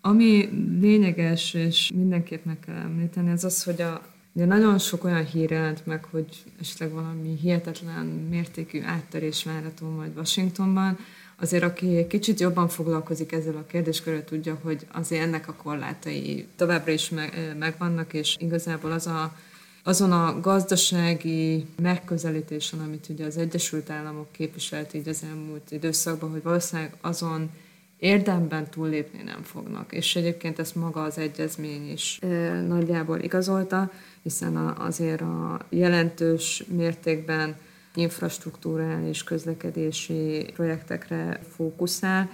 Ami 0.00 0.48
lényeges, 0.80 1.54
és 1.54 1.90
mindenképp 1.94 2.44
meg 2.44 2.58
kell 2.66 2.76
említeni, 2.76 3.30
az 3.30 3.44
az, 3.44 3.62
hogy 3.62 3.82
a, 3.82 4.02
ugye 4.32 4.44
nagyon 4.44 4.78
sok 4.78 5.04
olyan 5.04 5.24
hír 5.24 5.50
jelent 5.50 5.86
meg, 5.86 6.04
hogy 6.04 6.44
esetleg 6.60 6.90
valami 6.90 7.36
hihetetlen 7.40 8.06
mértékű 8.06 8.82
áttörés 8.82 9.44
várható 9.44 9.90
majd 9.90 10.16
Washingtonban, 10.16 10.98
azért 11.42 11.62
aki 11.62 12.06
kicsit 12.06 12.40
jobban 12.40 12.68
foglalkozik 12.68 13.32
ezzel 13.32 13.56
a 13.56 13.66
kérdéskörrel, 13.66 14.24
tudja, 14.24 14.58
hogy 14.62 14.86
azért 14.92 15.22
ennek 15.22 15.48
a 15.48 15.54
korlátai 15.54 16.46
továbbra 16.56 16.92
is 16.92 17.12
megvannak, 17.58 18.12
és 18.12 18.36
igazából 18.38 18.92
az 18.92 19.06
a, 19.06 19.36
azon 19.82 20.12
a 20.12 20.40
gazdasági 20.40 21.66
megközelítésen, 21.82 22.80
amit 22.80 23.08
ugye 23.08 23.24
az 23.24 23.36
Egyesült 23.36 23.90
Államok 23.90 24.32
képviselt 24.32 24.94
így 24.94 25.08
az 25.08 25.22
elmúlt 25.30 25.70
időszakban, 25.70 26.30
hogy 26.30 26.42
valószínűleg 26.42 26.94
azon 27.00 27.50
érdemben 27.98 28.70
túllépni 28.70 29.22
nem 29.22 29.42
fognak. 29.42 29.92
És 29.92 30.16
egyébként 30.16 30.58
ezt 30.58 30.74
maga 30.74 31.02
az 31.02 31.18
egyezmény 31.18 31.92
is 31.92 32.18
e, 32.20 32.26
nagyjából 32.60 33.18
igazolta, 33.18 33.92
hiszen 34.22 34.56
a, 34.56 34.84
azért 34.84 35.20
a 35.20 35.66
jelentős 35.68 36.64
mértékben 36.68 37.56
infrastruktúrális 37.94 39.24
közlekedési 39.24 40.46
projektekre 40.54 41.40
fókuszál. 41.56 42.30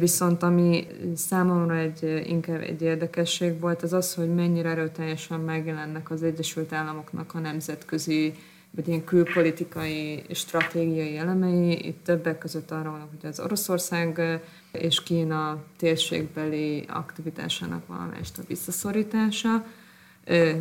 Viszont 0.00 0.42
ami 0.42 0.86
számomra 1.16 1.76
egy, 1.76 2.22
inkább 2.26 2.60
egy 2.60 2.82
érdekesség 2.82 3.60
volt, 3.60 3.82
az 3.82 3.92
az, 3.92 4.14
hogy 4.14 4.34
mennyire 4.34 4.68
erőteljesen 4.68 5.40
megjelennek 5.40 6.10
az 6.10 6.22
Egyesült 6.22 6.72
Államoknak 6.72 7.34
a 7.34 7.38
nemzetközi 7.38 8.34
vagy 8.74 8.88
ilyen 8.88 9.04
külpolitikai 9.04 10.22
stratégiai 10.30 11.16
elemei. 11.16 11.86
Itt 11.86 12.04
többek 12.04 12.38
között 12.38 12.70
arról, 12.70 13.08
hogy 13.10 13.30
az 13.30 13.40
Oroszország 13.40 14.40
és 14.72 15.02
Kína 15.02 15.62
térségbeli 15.76 16.84
aktivitásának 16.88 17.86
valamelyest 17.86 18.38
a 18.38 18.42
visszaszorítása, 18.48 19.66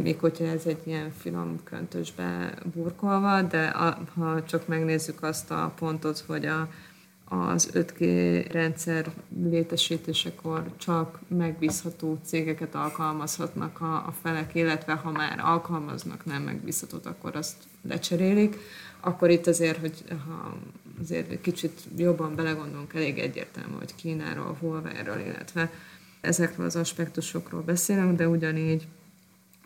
még 0.01 0.19
hogyha 0.19 0.45
ez 0.45 0.65
egy 0.65 0.81
ilyen 0.83 1.11
finom 1.11 1.59
köntösbe 1.63 2.53
burkolva, 2.73 3.41
de 3.41 3.65
a, 3.65 3.97
ha 4.15 4.43
csak 4.43 4.67
megnézzük 4.67 5.23
azt 5.23 5.51
a 5.51 5.73
pontot, 5.75 6.23
hogy 6.27 6.45
a, 6.45 6.69
az 7.25 7.69
5G 7.73 8.45
rendszer 8.51 9.11
létesítésekor 9.43 10.63
csak 10.77 11.19
megbízható 11.27 12.19
cégeket 12.23 12.75
alkalmazhatnak 12.75 13.81
a, 13.81 13.93
a 13.95 14.13
felek, 14.21 14.55
illetve 14.55 14.93
ha 14.93 15.11
már 15.11 15.39
alkalmaznak 15.39 16.25
nem 16.25 16.41
megbízhatót, 16.41 17.05
akkor 17.05 17.35
azt 17.35 17.55
lecserélik, 17.81 18.57
akkor 18.99 19.29
itt 19.29 19.47
azért, 19.47 19.77
hogy 19.77 20.03
ha 20.27 20.57
azért 21.01 21.41
kicsit 21.41 21.81
jobban 21.97 22.35
belegondolunk, 22.35 22.93
elég 22.93 23.19
egyértelmű, 23.19 23.73
hogy 23.77 23.95
Kínáról, 23.95 24.57
Huawei-ről, 24.59 25.19
illetve 25.19 25.71
ezekről 26.21 26.65
az 26.65 26.75
aspektusokról 26.75 27.61
beszélünk, 27.61 28.17
de 28.17 28.27
ugyanígy 28.27 28.87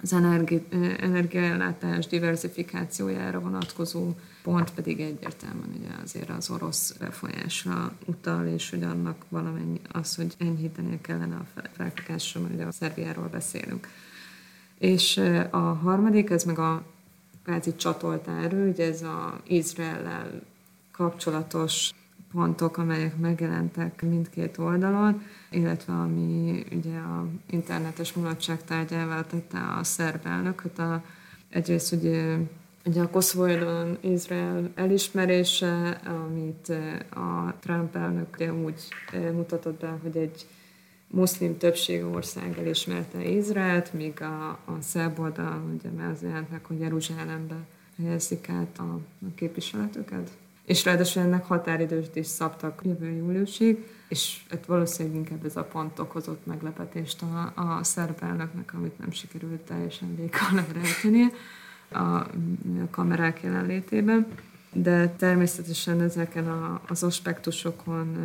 az 0.01 0.13
energi, 0.13 0.65
energiaellátás 0.99 2.07
diversifikációjára 2.07 3.39
vonatkozó 3.39 4.13
pont 4.43 4.73
pedig 4.73 4.99
egyértelműen 4.99 5.69
ugye 5.79 5.89
azért 6.03 6.29
az 6.29 6.49
orosz 6.49 6.91
befolyásra 6.91 7.93
utal, 8.05 8.47
és 8.47 8.69
hogy 8.69 8.83
annak 8.83 9.25
valamennyi 9.29 9.81
az, 9.91 10.15
hogy 10.15 10.33
enyhítenie 10.37 11.01
kellene 11.01 11.35
a 11.35 11.45
felfogásra, 11.75 12.41
mert 12.41 12.53
ugye 12.53 12.65
a 12.65 12.71
Szerbiáról 12.71 13.27
beszélünk. 13.27 13.87
És 14.77 15.17
a 15.49 15.57
harmadik, 15.57 16.29
ez 16.29 16.43
meg 16.43 16.59
a 16.59 16.83
kvázi 17.43 17.75
csatolt 17.75 18.27
erő, 18.27 18.69
ugye 18.69 18.85
ez 18.85 19.01
a 19.01 19.41
Izraellel 19.47 20.41
kapcsolatos 20.91 21.91
pontok, 22.31 22.77
amelyek 22.77 23.17
megjelentek 23.17 24.01
mindkét 24.01 24.57
oldalon, 24.57 25.21
illetve 25.51 25.93
ami 25.93 26.65
ugye 26.71 26.97
a 26.97 27.27
internetes 27.49 28.13
mulatság 28.13 28.63
tárgyává 28.63 29.21
tette 29.21 29.59
a 29.79 29.83
szerb 29.83 30.25
elnököt. 30.25 30.79
A, 30.79 31.03
egyrészt 31.49 31.93
ugye, 31.93 32.37
ugye 32.85 33.01
a 33.01 33.09
Koszovóidon 33.09 33.97
Izrael 34.01 34.71
elismerése, 34.75 36.01
amit 36.05 36.69
a 37.09 37.53
Trump 37.59 37.95
elnök 37.95 38.27
ugye 38.35 38.53
úgy 38.53 38.81
mutatott 39.33 39.79
be, 39.79 39.97
hogy 40.01 40.17
egy 40.17 40.45
muszlim 41.07 41.57
többség 41.57 42.05
ország 42.05 42.57
elismerte 42.57 43.23
Izraelt, 43.29 43.93
míg 43.93 44.21
a, 44.21 44.49
a 44.49 44.77
szerb 44.81 45.19
oldal 45.19 45.61
ugye 45.73 45.89
az 46.13 46.21
jelent 46.21 46.51
meg, 46.51 46.65
hogy 46.65 46.79
Jeruzsálembe 46.79 47.55
helyezik 47.97 48.49
át 48.49 48.79
a, 48.79 48.93
a 49.21 49.33
képviseletüket 49.35 50.29
és 50.67 50.85
ráadásul 50.85 51.21
ennek 51.21 51.45
határidőt 51.45 52.15
is 52.15 52.25
szabtak 52.25 52.81
jövő 52.83 53.09
júliusig, 53.09 53.87
és 54.07 54.41
hát 54.49 54.65
valószínűleg 54.65 55.17
inkább 55.17 55.45
ez 55.45 55.55
a 55.55 55.63
pont 55.63 55.99
okozott 55.99 56.45
meglepetést 56.45 57.21
a, 57.21 57.53
a 57.55 57.83
szerb 57.83 58.17
elnöknek, 58.19 58.73
amit 58.73 58.99
nem 58.99 59.11
sikerült 59.11 59.61
teljesen 59.61 60.15
véka 60.15 60.37
alá 60.51 60.63
a, 61.89 62.17
a 62.17 62.27
kamerák 62.91 63.41
jelenlétében. 63.43 64.27
De 64.73 65.09
természetesen 65.09 66.01
ezeken 66.01 66.47
a, 66.47 66.81
az 66.87 67.03
aspektusokon 67.03 68.17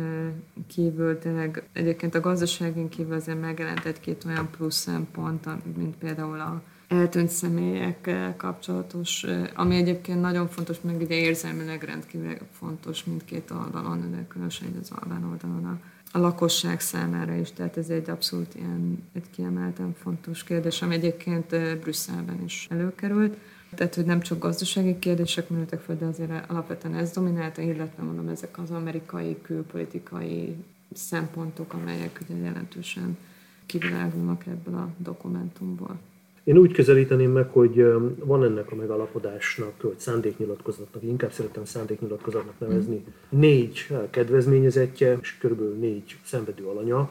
kívül 0.67 1.19
tényleg 1.19 1.63
egyébként 1.73 2.15
a 2.15 2.19
gazdaságén 2.19 2.89
kívül 2.89 3.13
azért 3.13 3.41
megjelent 3.41 3.85
egy-két 3.85 4.25
olyan 4.25 4.49
plusz 4.49 4.75
szempont, 4.75 5.47
mint 5.77 5.95
például 5.95 6.39
a 6.39 6.61
eltűnt 6.93 7.29
személyekkel 7.29 8.35
kapcsolatos, 8.35 9.25
ami 9.55 9.75
egyébként 9.75 10.21
nagyon 10.21 10.47
fontos, 10.47 10.81
meg 10.81 11.01
ugye 11.01 11.15
érzelmileg 11.15 11.83
rendkívül 11.83 12.37
fontos 12.51 13.03
mindkét 13.03 13.51
oldalon, 13.51 14.25
különösen 14.27 14.67
az 14.81 14.91
albán 14.91 15.23
oldalon 15.23 15.65
a, 15.65 15.79
a 16.17 16.19
lakosság 16.19 16.79
számára 16.79 17.35
is, 17.35 17.51
tehát 17.51 17.77
ez 17.77 17.89
egy 17.89 18.09
abszolút 18.09 18.55
ilyen, 18.55 19.07
egy 19.13 19.29
kiemelten 19.29 19.95
fontos 20.01 20.43
kérdés, 20.43 20.81
ami 20.81 20.93
egyébként 20.93 21.79
Brüsszelben 21.79 22.43
is 22.43 22.67
előkerült. 22.69 23.37
Tehát, 23.75 23.95
hogy 23.95 24.05
nem 24.05 24.21
csak 24.21 24.39
gazdasági 24.39 24.99
kérdések 24.99 25.49
merültek 25.49 25.79
fel, 25.79 25.97
de 25.97 26.05
azért 26.05 26.49
alapvetően 26.49 26.95
ez 26.95 27.11
dominálta, 27.11 27.61
illetve 27.61 28.03
mondom, 28.03 28.27
ezek 28.27 28.57
az 28.57 28.71
amerikai 28.71 29.41
külpolitikai 29.41 30.55
szempontok, 30.93 31.73
amelyek 31.73 32.19
ugye 32.21 32.43
jelentősen 32.43 33.17
kivilágulnak 33.65 34.45
ebből 34.45 34.75
a 34.75 34.89
dokumentumból. 34.97 35.99
Én 36.43 36.57
úgy 36.57 36.71
közelíteném 36.71 37.31
meg, 37.31 37.49
hogy 37.49 37.85
van 38.19 38.43
ennek 38.43 38.71
a 38.71 38.75
megalapodásnak, 38.75 39.81
vagy 39.81 39.99
szándéknyilatkozatnak, 39.99 41.03
inkább 41.03 41.31
szeretem 41.31 41.65
szándéknyilatkozatnak 41.65 42.59
nevezni, 42.59 43.03
négy 43.29 43.87
kedvezményezetje, 44.09 45.17
és 45.21 45.37
körülbelül 45.37 45.75
négy 45.75 46.19
szenvedő 46.23 46.65
alanya. 46.65 47.09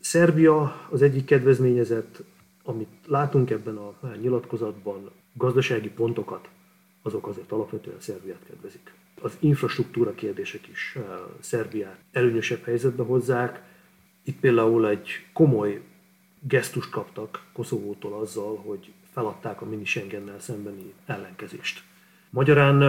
Szerbia 0.00 0.86
az 0.90 1.02
egyik 1.02 1.24
kedvezményezett, 1.24 2.22
amit 2.64 2.88
látunk 3.06 3.50
ebben 3.50 3.76
a 3.76 3.94
nyilatkozatban, 4.20 5.10
gazdasági 5.34 5.90
pontokat, 5.90 6.48
azok 7.02 7.26
azért 7.26 7.52
alapvetően 7.52 8.00
Szerbiát 8.00 8.42
kedvezik. 8.48 8.94
Az 9.22 9.36
infrastruktúra 9.40 10.14
kérdések 10.14 10.68
is 10.68 10.98
Szerbiát 11.40 11.98
előnyösebb 12.12 12.62
helyzetbe 12.64 13.02
hozzák. 13.02 13.62
Itt 14.24 14.40
például 14.40 14.88
egy 14.88 15.08
komoly 15.32 15.80
gesztust 16.40 16.90
kaptak 16.90 17.42
Koszovótól 17.52 18.20
azzal, 18.20 18.56
hogy 18.56 18.92
feladták 19.12 19.62
a 19.62 19.66
mini 19.66 19.84
Schengennel 19.84 20.40
szembeni 20.40 20.92
ellenkezést. 21.06 21.82
Magyarán 22.30 22.82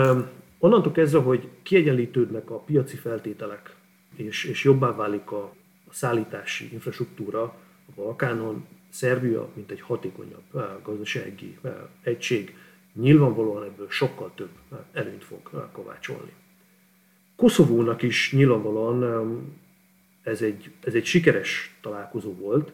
onnantól 0.60 0.92
kezdve, 0.92 1.20
hogy 1.20 1.50
kiegyenlítődnek 1.64 2.50
a 2.50 2.58
piaci 2.58 2.96
feltételek, 2.96 3.76
és, 4.16 4.44
és 4.44 4.64
jobbá 4.64 4.96
válik 4.96 5.32
a, 5.32 5.44
a 5.88 5.94
szállítási 5.94 6.70
infrastruktúra 6.72 7.42
a 7.44 7.92
Balkánon, 7.96 8.66
Szerbia, 8.90 9.50
mint 9.54 9.72
egy 9.72 9.82
hatékonyabb 9.82 10.82
gazdasági 10.84 11.58
egység, 12.04 12.56
nyilvánvalóan 12.94 13.64
ebből 13.64 13.90
sokkal 13.90 14.32
több 14.36 14.50
előnyt 14.94 15.24
fog 15.24 15.70
kovácsolni. 15.72 16.32
Koszovónak 17.36 18.02
is 18.02 18.32
nyilvánvalóan 18.32 19.04
ez 20.24 20.42
egy, 20.42 20.72
ez 20.84 20.94
egy 20.94 21.06
sikeres 21.06 21.78
találkozó 21.82 22.34
volt, 22.34 22.72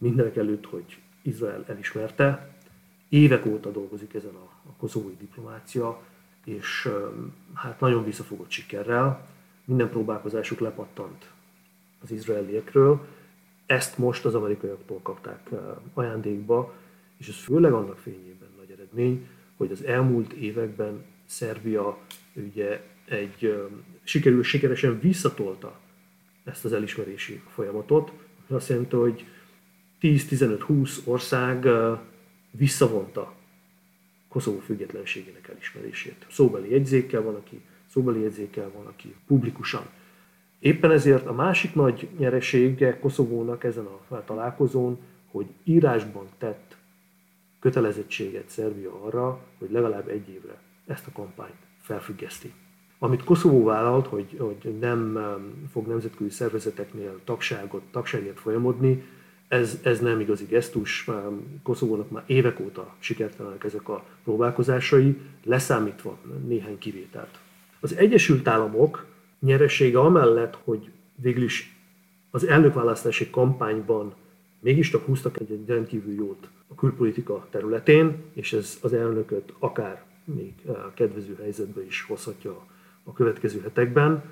mindenek 0.00 0.36
előtt, 0.36 0.66
hogy 0.66 0.98
Izrael 1.22 1.64
elismerte, 1.68 2.54
évek 3.08 3.46
óta 3.46 3.70
dolgozik 3.70 4.14
ezen 4.14 4.34
a, 4.34 4.68
a 4.68 4.72
koszovói 4.78 5.16
diplomácia, 5.18 6.02
és 6.44 6.88
hát 7.54 7.80
nagyon 7.80 8.04
visszafogott 8.04 8.50
sikerrel, 8.50 9.26
minden 9.64 9.90
próbálkozásuk 9.90 10.60
lepattant 10.60 11.30
az 12.02 12.10
izraeliekről, 12.10 13.06
ezt 13.66 13.98
most 13.98 14.24
az 14.24 14.34
amerikaiaktól 14.34 15.00
kapták 15.02 15.50
ajándékba, 15.94 16.74
és 17.16 17.28
ez 17.28 17.34
főleg 17.34 17.72
annak 17.72 17.98
fényében 17.98 18.48
nagy 18.56 18.70
eredmény, 18.70 19.28
hogy 19.56 19.70
az 19.70 19.84
elmúlt 19.84 20.32
években 20.32 21.04
Szerbia 21.26 21.98
ugye 22.34 22.80
egy 23.04 23.68
sikerül, 24.02 24.42
sikeresen 24.42 25.00
visszatolta 25.00 25.78
ezt 26.44 26.64
az 26.64 26.72
elismerési 26.72 27.42
folyamatot, 27.48 28.12
azt 28.48 28.68
jelenti, 28.68 28.96
hogy 28.96 29.26
10-15-20 30.00 30.90
ország 31.04 31.66
visszavonta 32.50 33.34
Koszovó 34.28 34.58
függetlenségének 34.58 35.48
elismerését. 35.48 36.26
Szóbeli 36.30 36.70
jegyzékkel 36.70 37.22
van, 37.22 37.34
aki 37.34 37.60
szóbeli 37.92 38.20
jegyzékkel 38.20 38.70
van, 38.74 38.86
aki 38.86 39.14
publikusan. 39.26 39.82
Éppen 40.58 40.90
ezért 40.90 41.26
a 41.26 41.32
másik 41.32 41.74
nagy 41.74 42.08
nyeresége 42.18 42.98
Koszovónak 42.98 43.64
ezen 43.64 43.86
a 44.08 44.24
találkozón, 44.24 44.98
hogy 45.30 45.46
írásban 45.64 46.26
tett 46.38 46.76
kötelezettséget 47.60 48.48
Szerbia 48.48 49.04
arra, 49.04 49.40
hogy 49.58 49.70
legalább 49.70 50.08
egy 50.08 50.28
évre 50.28 50.60
ezt 50.86 51.06
a 51.06 51.12
kampányt 51.12 51.66
felfüggeszti. 51.80 52.52
Amit 52.98 53.24
Koszovó 53.24 53.64
vállalt, 53.64 54.06
hogy, 54.06 54.36
hogy 54.38 54.78
nem 54.78 55.18
fog 55.70 55.86
nemzetközi 55.86 56.30
szervezeteknél 56.30 57.20
tagságot, 57.24 57.82
tagságért 57.90 58.38
folyamodni, 58.38 59.02
ez, 59.50 59.78
ez 59.82 60.00
nem 60.00 60.20
igazi 60.20 60.44
gesztus, 60.44 61.08
Koszovónak 61.62 62.10
már 62.10 62.22
évek 62.26 62.60
óta 62.60 62.94
sikertelenek 62.98 63.64
ezek 63.64 63.88
a 63.88 64.04
próbálkozásai, 64.24 65.16
leszámítva 65.44 66.18
néhány 66.46 66.78
kivételt. 66.78 67.38
Az 67.80 67.96
Egyesült 67.96 68.48
Államok 68.48 69.06
nyeresége 69.40 69.98
amellett, 69.98 70.58
hogy 70.64 70.90
végül 71.14 71.42
is 71.42 71.76
az 72.30 72.46
elnökválasztási 72.46 73.30
kampányban 73.30 74.14
mégiscsak 74.60 75.04
húztak 75.04 75.40
egy, 75.40 75.64
rendkívül 75.66 76.14
jót 76.14 76.48
a 76.68 76.74
külpolitika 76.74 77.46
területén, 77.50 78.16
és 78.32 78.52
ez 78.52 78.78
az 78.82 78.92
elnököt 78.92 79.52
akár 79.58 80.02
még 80.24 80.52
kedvező 80.94 81.36
helyzetbe 81.40 81.84
is 81.84 82.02
hozhatja 82.02 82.66
a 83.04 83.12
következő 83.12 83.60
hetekben. 83.60 84.22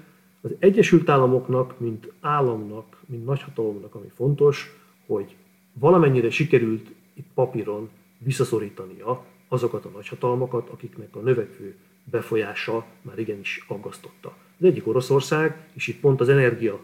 Az 0.41 0.55
Egyesült 0.59 1.09
Államoknak, 1.09 1.81
mint 1.81 2.13
államnak, 2.21 2.97
mint 3.07 3.25
nagyhatalomnak, 3.25 3.95
ami 3.95 4.09
fontos, 4.15 4.77
hogy 5.09 5.37
valamennyire 5.73 6.31
sikerült 6.31 6.91
itt 7.15 7.27
papíron 7.35 7.89
visszaszorítania 8.19 9.25
azokat 9.49 9.85
a 9.85 9.89
nagyhatalmakat, 9.89 10.69
akiknek 10.69 11.17
a 11.17 11.21
növekvő 11.21 11.75
befolyása 12.05 12.87
már 13.03 13.19
igenis 13.19 13.65
aggasztotta. 13.69 14.37
Az 14.59 14.65
egyik 14.65 14.87
Oroszország, 14.87 15.69
és 15.73 15.87
itt 15.87 16.01
pont 16.01 16.21
az 16.21 16.29
energia 16.29 16.81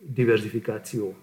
diversifikáció 0.00 1.16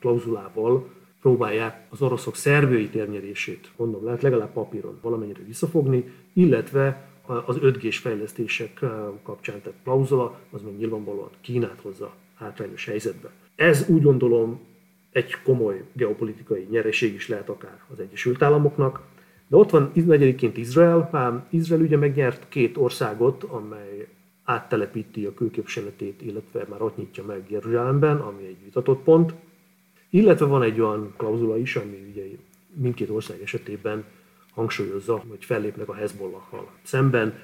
klauzulával 0.00 0.88
próbálják 1.20 1.86
az 1.88 2.02
oroszok 2.02 2.36
szervői 2.36 2.88
térnyerését, 2.88 3.70
mondom, 3.76 4.04
lehet 4.04 4.22
legalább 4.22 4.52
papíron 4.52 4.98
valamennyire 5.02 5.42
visszafogni, 5.46 6.12
illetve 6.32 7.08
az 7.26 7.56
5G-s 7.60 7.98
fejlesztések 7.98 8.84
kapcsán 9.22 9.60
tett 9.62 9.76
klauzula, 9.82 10.40
az 10.50 10.62
még 10.62 10.76
nyilvánvalóan 10.76 11.30
Kínát 11.40 11.80
hozza 11.82 12.14
hátrányos 12.34 12.84
helyzetbe. 12.84 13.30
Ez 13.56 13.88
úgy 13.88 14.02
gondolom 14.02 14.60
egy 15.12 15.42
komoly 15.42 15.84
geopolitikai 15.92 16.66
nyereség 16.70 17.14
is 17.14 17.28
lehet 17.28 17.48
akár 17.48 17.82
az 17.92 18.00
Egyesült 18.00 18.42
Államoknak. 18.42 19.00
De 19.46 19.56
ott 19.56 19.70
van 19.70 19.92
negyediként 19.94 20.56
Izrael, 20.56 21.08
ám 21.12 21.46
Izrael 21.50 21.80
ugye 21.80 21.96
megnyert 21.96 22.48
két 22.48 22.76
országot, 22.76 23.42
amely 23.42 24.08
áttelepíti 24.44 25.24
a 25.24 25.34
külképviseletét, 25.34 26.22
illetve 26.22 26.66
már 26.68 26.82
ott 26.82 26.96
nyitja 26.96 27.24
meg 27.24 27.50
Jeruzsálemben, 27.50 28.16
ami 28.16 28.46
egy 28.46 28.64
vitatott 28.64 29.02
pont. 29.02 29.34
Illetve 30.10 30.46
van 30.46 30.62
egy 30.62 30.80
olyan 30.80 31.14
klauzula 31.16 31.58
is, 31.58 31.76
ami 31.76 32.06
ugye 32.10 32.22
mindkét 32.74 33.10
ország 33.10 33.40
esetében 33.40 34.04
hangsúlyozza, 34.54 35.22
hogy 35.28 35.44
fellépnek 35.44 35.88
a 35.88 35.94
Hezbollahal 35.94 36.70
szemben, 36.82 37.38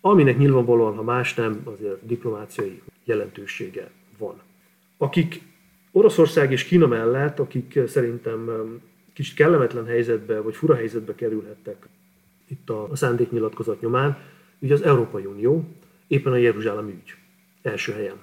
aminek 0.00 0.38
nyilvánvalóan, 0.38 0.96
ha 0.96 1.02
más 1.02 1.34
nem, 1.34 1.60
azért 1.64 2.06
diplomáciai 2.06 2.82
jelentősége 3.04 3.90
van. 4.18 4.40
Akik 4.98 5.42
Oroszország 5.92 6.52
és 6.52 6.64
Kína 6.64 6.86
mellett, 6.86 7.38
akik 7.38 7.78
szerintem 7.86 8.48
um, 8.48 8.80
kicsit 9.12 9.34
kellemetlen 9.34 9.86
helyzetbe, 9.86 10.40
vagy 10.40 10.54
fura 10.54 10.74
helyzetbe 10.74 11.14
kerülhettek 11.14 11.88
itt 12.48 12.70
a 12.70 12.88
szándéknyilatkozat 12.92 13.80
nyomán, 13.80 14.18
ugye 14.58 14.74
az 14.74 14.82
Európai 14.82 15.24
Unió, 15.24 15.64
éppen 16.06 16.32
a 16.32 16.36
Jeruzsálem 16.36 16.88
ügy 16.88 17.14
első 17.62 17.92
helyen. 17.92 18.16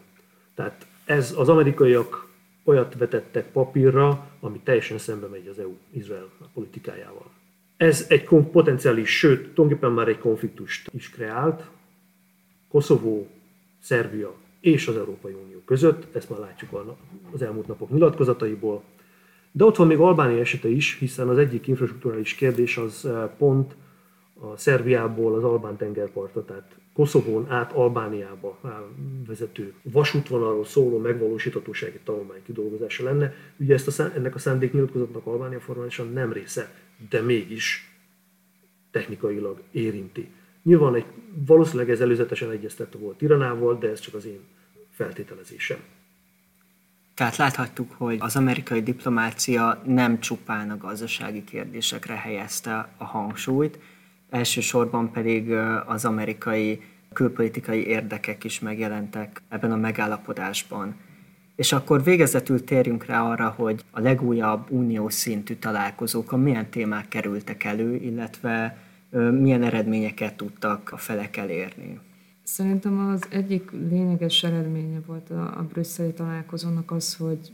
Tehát 0.55 0.85
ez 1.05 1.33
az 1.37 1.49
amerikaiak 1.49 2.27
olyat 2.63 2.97
vetettek 2.97 3.51
papírra, 3.51 4.31
ami 4.39 4.59
teljesen 4.63 4.97
szembe 4.97 5.27
megy 5.27 5.47
az 5.47 5.59
EU-Izrael 5.59 6.29
politikájával. 6.53 7.29
Ez 7.77 8.05
egy 8.09 8.23
potenciális, 8.51 9.17
sőt, 9.17 9.39
tulajdonképpen 9.39 9.91
már 9.91 10.07
egy 10.07 10.17
konfliktust 10.17 10.89
is 10.93 11.09
kreált. 11.09 11.69
Koszovó, 12.69 13.27
Szerbia 13.79 14.35
és 14.59 14.87
az 14.87 14.97
Európai 14.97 15.33
Unió 15.45 15.59
között, 15.65 16.15
ezt 16.15 16.29
már 16.29 16.39
látjuk 16.39 16.95
az 17.31 17.41
elmúlt 17.41 17.67
napok 17.67 17.89
nyilatkozataiból. 17.89 18.83
De 19.51 19.63
ott 19.63 19.75
van 19.75 19.87
még 19.87 19.97
Albánia 19.97 20.39
esete 20.39 20.69
is, 20.69 20.97
hiszen 20.99 21.27
az 21.29 21.37
egyik 21.37 21.67
infrastruktúrális 21.67 22.35
kérdés 22.35 22.77
az 22.77 23.05
eh, 23.05 23.29
pont 23.37 23.75
a 24.39 24.57
Szerbiából 24.57 25.35
az 25.35 25.43
Albán 25.43 25.77
tengerpartra, 25.77 26.45
tehát 26.45 26.77
Koszovón 26.93 27.49
át 27.49 27.71
Albániába 27.71 28.59
eh, 28.63 28.71
vezető 29.27 29.73
vasútvonalról 29.81 30.65
szóló 30.65 30.97
megvalósíthatósági 30.97 31.99
tanulmány 32.03 32.43
kidolgozása 32.45 33.03
lenne. 33.03 33.33
Ugye 33.57 33.73
ezt 33.73 33.99
a, 33.99 34.11
ennek 34.15 34.35
a 34.35 34.39
szándéknyilatkozatnak 34.39 35.25
Albánia 35.25 35.59
formálisan 35.59 36.13
nem 36.13 36.33
része, 36.33 36.73
de 37.09 37.21
mégis 37.21 37.91
technikailag 38.91 39.61
érinti. 39.71 40.29
Nyilván 40.67 40.95
egy, 40.95 41.05
valószínűleg 41.45 41.89
ez 41.89 41.99
előzetesen 41.99 42.51
egyeztetve 42.51 42.99
volt 42.99 43.21
Iranával, 43.21 43.77
de 43.77 43.89
ez 43.89 43.99
csak 43.99 44.13
az 44.13 44.25
én 44.25 44.39
feltételezésem. 44.91 45.77
Tehát 47.13 47.35
láthattuk, 47.35 47.91
hogy 47.97 48.17
az 48.19 48.35
amerikai 48.35 48.81
diplomácia 48.81 49.81
nem 49.85 50.19
csupán 50.19 50.69
a 50.69 50.77
gazdasági 50.77 51.43
kérdésekre 51.43 52.13
helyezte 52.13 52.89
a 52.97 53.03
hangsúlyt, 53.03 53.79
elsősorban 54.29 55.11
pedig 55.11 55.51
az 55.85 56.05
amerikai 56.05 56.81
külpolitikai 57.13 57.85
érdekek 57.85 58.43
is 58.43 58.59
megjelentek 58.59 59.41
ebben 59.49 59.71
a 59.71 59.77
megállapodásban. 59.77 60.95
És 61.55 61.71
akkor 61.71 62.03
végezetül 62.03 62.63
térjünk 62.63 63.05
rá 63.05 63.21
arra, 63.21 63.49
hogy 63.49 63.83
a 63.91 63.99
legújabb 63.99 64.71
uniós 64.71 65.13
szintű 65.13 65.55
találkozókon 65.55 66.39
milyen 66.39 66.69
témák 66.69 67.07
kerültek 67.07 67.63
elő, 67.63 67.95
illetve 67.95 68.85
milyen 69.09 69.63
eredményeket 69.63 70.37
tudtak 70.37 70.91
a 70.91 70.97
felek 70.97 71.37
elérni. 71.37 71.99
Szerintem 72.43 73.07
az 73.07 73.27
egyik 73.29 73.71
lényeges 73.71 74.43
eredménye 74.43 74.99
volt 75.05 75.29
a, 75.29 75.57
a 75.57 75.63
brüsszeli 75.63 76.13
találkozónak 76.13 76.91
az, 76.91 77.15
hogy 77.15 77.51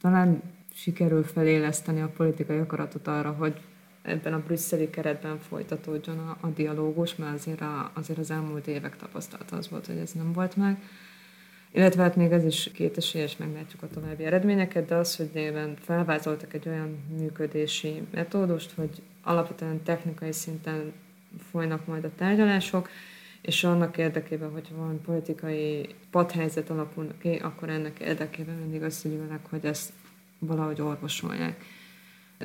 talán 0.00 0.42
sikerül 0.74 1.24
feléleszteni 1.24 2.00
a 2.00 2.12
politikai 2.16 2.58
akaratot 2.58 3.06
arra, 3.06 3.30
hogy 3.32 3.60
ebben 4.02 4.32
a 4.32 4.42
brüsszeli 4.46 4.90
keretben 4.90 5.38
folytatódjon 5.38 6.18
a, 6.18 6.36
a 6.40 6.46
dialógus, 6.46 7.16
mert 7.16 7.34
azért, 7.34 7.60
a, 7.60 7.90
azért 7.94 8.18
az 8.18 8.30
elmúlt 8.30 8.66
évek 8.66 8.96
tapasztalata 8.96 9.56
az 9.56 9.68
volt, 9.68 9.86
hogy 9.86 9.96
ez 9.96 10.12
nem 10.12 10.32
volt 10.32 10.56
meg. 10.56 10.82
Illetve 11.72 12.02
hát 12.02 12.16
még 12.16 12.32
ez 12.32 12.44
is 12.44 12.70
kétesélyes, 12.74 13.36
meglátjuk 13.36 13.82
a 13.82 13.88
további 13.88 14.24
eredményeket, 14.24 14.86
de 14.86 14.94
az, 14.94 15.16
hogy 15.16 15.30
néven 15.34 15.76
felvázoltak 15.80 16.54
egy 16.54 16.68
olyan 16.68 16.98
működési 17.18 18.02
metódust, 18.12 18.72
hogy 18.72 19.02
alapvetően 19.28 19.82
technikai 19.82 20.32
szinten 20.32 20.92
folynak 21.50 21.86
majd 21.86 22.04
a 22.04 22.14
tárgyalások, 22.16 22.88
és 23.42 23.64
annak 23.64 23.98
érdekében, 23.98 24.50
hogy 24.50 24.68
van 24.76 25.00
politikai 25.00 25.94
padhelyzet 26.10 26.70
alakul 26.70 27.14
ki, 27.18 27.34
akkor 27.34 27.68
ennek 27.68 27.98
érdekében 27.98 28.54
mindig 28.54 28.82
összegyűlnek, 28.82 29.46
hogy 29.50 29.64
ezt 29.64 29.92
valahogy 30.38 30.80
orvosolják. 30.80 31.64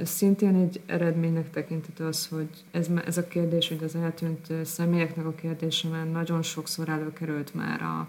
Szintén 0.04 0.56
egy 0.56 0.82
eredménynek 0.86 1.50
tekinthető 1.50 2.06
az, 2.06 2.28
hogy 2.28 2.50
ez, 2.72 2.90
ez 3.06 3.18
a 3.18 3.28
kérdés, 3.28 3.68
hogy 3.68 3.84
az 3.84 3.96
eltűnt 3.96 4.66
személyeknek 4.66 5.26
a 5.26 5.36
kérdése 5.36 5.88
már 5.88 6.12
nagyon 6.12 6.42
sokszor 6.42 6.90
előkerült 6.90 7.54
már 7.54 7.82
a, 7.82 8.08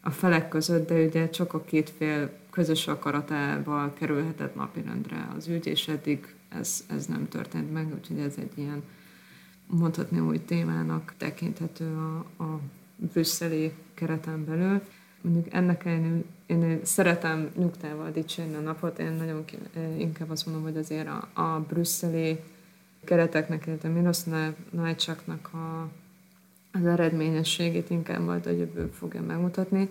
a 0.00 0.10
felek 0.10 0.48
között, 0.48 0.88
de 0.88 1.04
ugye 1.04 1.30
csak 1.30 1.54
a 1.54 1.64
két 1.64 1.90
fél 1.90 2.30
közös 2.50 2.86
akaratával 2.86 3.92
kerülhetett 3.92 4.54
napirendre 4.54 5.28
az 5.36 5.48
ügy, 5.48 5.66
és 5.66 5.88
eddig 5.88 6.34
ez, 6.48 6.84
ez 6.88 7.06
nem 7.06 7.28
történt 7.28 7.72
meg, 7.72 7.94
úgyhogy 7.94 8.18
ez 8.18 8.34
egy 8.38 8.52
ilyen 8.54 8.82
mondhatni 9.66 10.18
új 10.18 10.44
témának 10.44 11.14
tekinthető 11.16 11.94
a, 11.96 12.42
a 12.42 12.60
brüsszeli 12.96 13.72
kereten 13.94 14.44
belül. 14.44 14.82
Mondjuk 15.20 15.54
ennek 15.54 15.84
én, 15.84 16.24
én 16.46 16.80
szeretem 16.82 17.50
nyugtával 17.56 18.10
dicsérni 18.10 18.54
a 18.54 18.60
napot, 18.60 18.98
én 18.98 19.12
nagyon 19.12 19.44
inkább 19.98 20.30
azt 20.30 20.46
mondom, 20.46 20.64
hogy 20.64 20.76
azért 20.76 21.08
a, 21.08 21.42
a 21.42 21.60
brüsszeli 21.60 22.40
kereteknek, 23.04 23.66
illetve 23.66 23.88
Miroslav 23.88 24.52
Najcsaknak 24.70 25.50
a, 25.52 25.90
az 26.72 26.86
eredményességét 26.86 27.90
inkább 27.90 28.24
majd 28.24 28.46
a 28.46 28.50
jövő 28.50 28.86
fogja 28.86 29.22
megmutatni. 29.22 29.88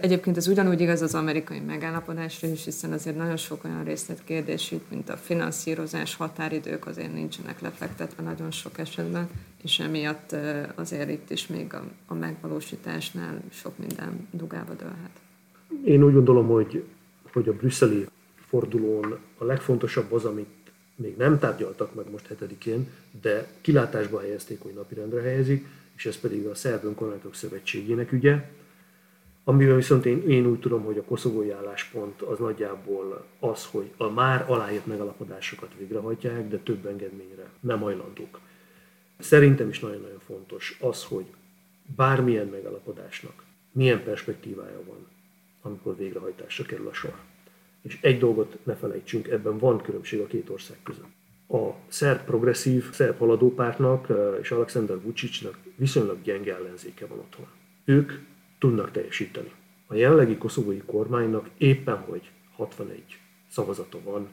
Egyébként 0.00 0.36
ez 0.36 0.48
ugyanúgy 0.48 0.80
igaz 0.80 1.02
az 1.02 1.14
amerikai 1.14 1.60
megállapodásra 1.60 2.48
is, 2.48 2.64
hiszen 2.64 2.92
azért 2.92 3.16
nagyon 3.16 3.36
sok 3.36 3.64
olyan 3.64 3.84
részletkérdés 3.84 4.70
itt, 4.70 4.90
mint 4.90 5.08
a 5.08 5.16
finanszírozás, 5.16 6.14
határidők 6.14 6.86
azért 6.86 7.12
nincsenek 7.12 7.60
lefektetve 7.60 8.22
nagyon 8.22 8.50
sok 8.50 8.78
esetben, 8.78 9.28
és 9.62 9.78
emiatt 9.78 10.36
azért 10.74 11.10
itt 11.10 11.30
is 11.30 11.46
még 11.46 11.74
a, 11.74 11.84
a 12.06 12.14
megvalósításnál 12.14 13.42
sok 13.50 13.78
minden 13.78 14.28
dugába 14.30 14.74
dőlhet. 14.74 15.20
Én 15.84 16.02
úgy 16.04 16.12
gondolom, 16.12 16.46
hogy, 16.48 16.84
hogy 17.32 17.48
a 17.48 17.52
brüsszeli 17.52 18.06
fordulón 18.48 19.18
a 19.38 19.44
legfontosabb 19.44 20.12
az, 20.12 20.24
amit 20.24 20.48
még 20.94 21.16
nem 21.16 21.38
tárgyaltak 21.38 21.94
meg 21.94 22.10
most 22.10 22.26
hetedikén, 22.26 22.88
de 23.20 23.46
kilátásba 23.60 24.20
helyezték, 24.20 24.60
hogy 24.60 24.74
napirendre 24.74 25.20
helyezik, 25.20 25.66
és 25.96 26.06
ez 26.06 26.20
pedig 26.20 26.46
a 26.46 26.54
Szerb 26.54 26.84
Önkormányzatok 26.84 27.34
Szövetségének 27.34 28.12
ügye, 28.12 28.44
Amivel 29.48 29.76
viszont 29.76 30.06
én, 30.06 30.28
én 30.28 30.46
úgy 30.46 30.60
tudom, 30.60 30.84
hogy 30.84 30.98
a 30.98 31.02
koszovói 31.02 31.50
álláspont 31.50 32.22
az 32.22 32.38
nagyjából 32.38 33.24
az, 33.40 33.66
hogy 33.66 33.90
a 33.96 34.08
már 34.08 34.44
aláírt 34.48 34.86
megalapodásokat 34.86 35.70
végrehajtják, 35.78 36.48
de 36.48 36.56
több 36.56 36.86
engedményre 36.86 37.50
nem 37.60 37.80
hajlandók. 37.80 38.40
Szerintem 39.18 39.68
is 39.68 39.80
nagyon-nagyon 39.80 40.18
fontos 40.18 40.78
az, 40.80 41.04
hogy 41.04 41.24
bármilyen 41.96 42.46
megalapodásnak 42.46 43.44
milyen 43.72 44.02
perspektívája 44.02 44.80
van, 44.86 45.06
amikor 45.62 45.96
végrehajtásra 45.96 46.64
kerül 46.64 46.88
a 46.88 46.92
sor. 46.92 47.14
És 47.82 47.98
egy 48.00 48.18
dolgot 48.18 48.58
ne 48.64 48.74
felejtsünk, 48.74 49.28
ebben 49.28 49.58
van 49.58 49.82
különbség 49.82 50.20
a 50.20 50.26
két 50.26 50.50
ország 50.50 50.78
között. 50.82 51.06
A 51.48 51.74
szerb 51.86 52.24
progresszív, 52.24 52.92
szerb 52.92 53.18
haladópártnak 53.18 54.12
és 54.40 54.50
Alexander 54.50 55.02
Vucicnak 55.02 55.58
viszonylag 55.76 56.22
gyenge 56.22 56.54
ellenzéke 56.54 57.06
van 57.06 57.18
otthon. 57.18 57.46
Ők 57.84 58.12
tudnak 58.58 58.90
teljesíteni. 58.90 59.52
A 59.86 59.94
jelenlegi 59.94 60.36
koszovói 60.36 60.82
kormánynak 60.86 61.50
éppen 61.58 61.96
hogy 61.96 62.30
61 62.56 63.18
szavazata 63.50 64.02
van, 64.02 64.28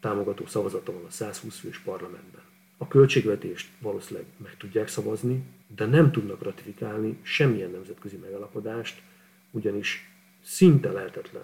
támogató 0.00 0.46
szavazata 0.46 0.92
van 0.92 1.04
a 1.04 1.10
120 1.10 1.58
fős 1.58 1.78
parlamentben. 1.78 2.42
A 2.76 2.88
költségvetést 2.88 3.68
valószínűleg 3.80 4.28
meg 4.36 4.56
tudják 4.56 4.88
szavazni, 4.88 5.44
de 5.76 5.86
nem 5.86 6.12
tudnak 6.12 6.42
ratifikálni 6.42 7.18
semmilyen 7.22 7.70
nemzetközi 7.70 8.16
megállapodást, 8.16 9.02
ugyanis 9.50 10.10
szinte 10.42 10.92
lehetetlen 10.92 11.42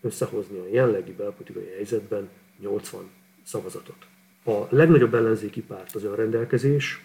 összehozni 0.00 0.58
a 0.58 0.68
jelenlegi 0.68 1.12
belpolitikai 1.12 1.66
helyzetben 1.74 2.28
80 2.60 3.10
szavazatot. 3.42 4.06
A 4.44 4.66
legnagyobb 4.68 5.14
ellenzéki 5.14 5.62
párt 5.62 5.94
az 5.94 6.04
önrendelkezés, 6.04 7.04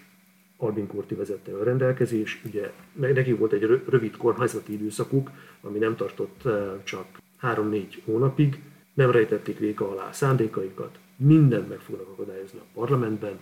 Albin 0.62 0.88
Kurti 0.88 1.16
vezette 1.16 1.54
a 1.54 1.64
rendelkezés, 1.64 2.42
ugye 2.46 2.72
neki 2.94 3.34
volt 3.34 3.52
egy 3.52 3.82
rövid 3.90 4.18
kormányzati 4.18 4.74
időszakuk, 4.74 5.32
ami 5.62 5.78
nem 5.78 5.96
tartott 5.96 6.46
eh, 6.46 6.72
csak 6.84 7.06
3-4 7.42 7.84
hónapig, 8.06 8.62
nem 8.94 9.12
rejtették 9.12 9.60
véka 9.60 9.92
alá 9.92 10.08
a 10.08 10.14
szándékaikat, 10.14 11.00
mindent 11.16 11.70
meg 11.70 11.80
fognak 11.80 12.08
akadályozni 12.08 12.60
a 12.60 12.70
parlamentben, 12.74 13.40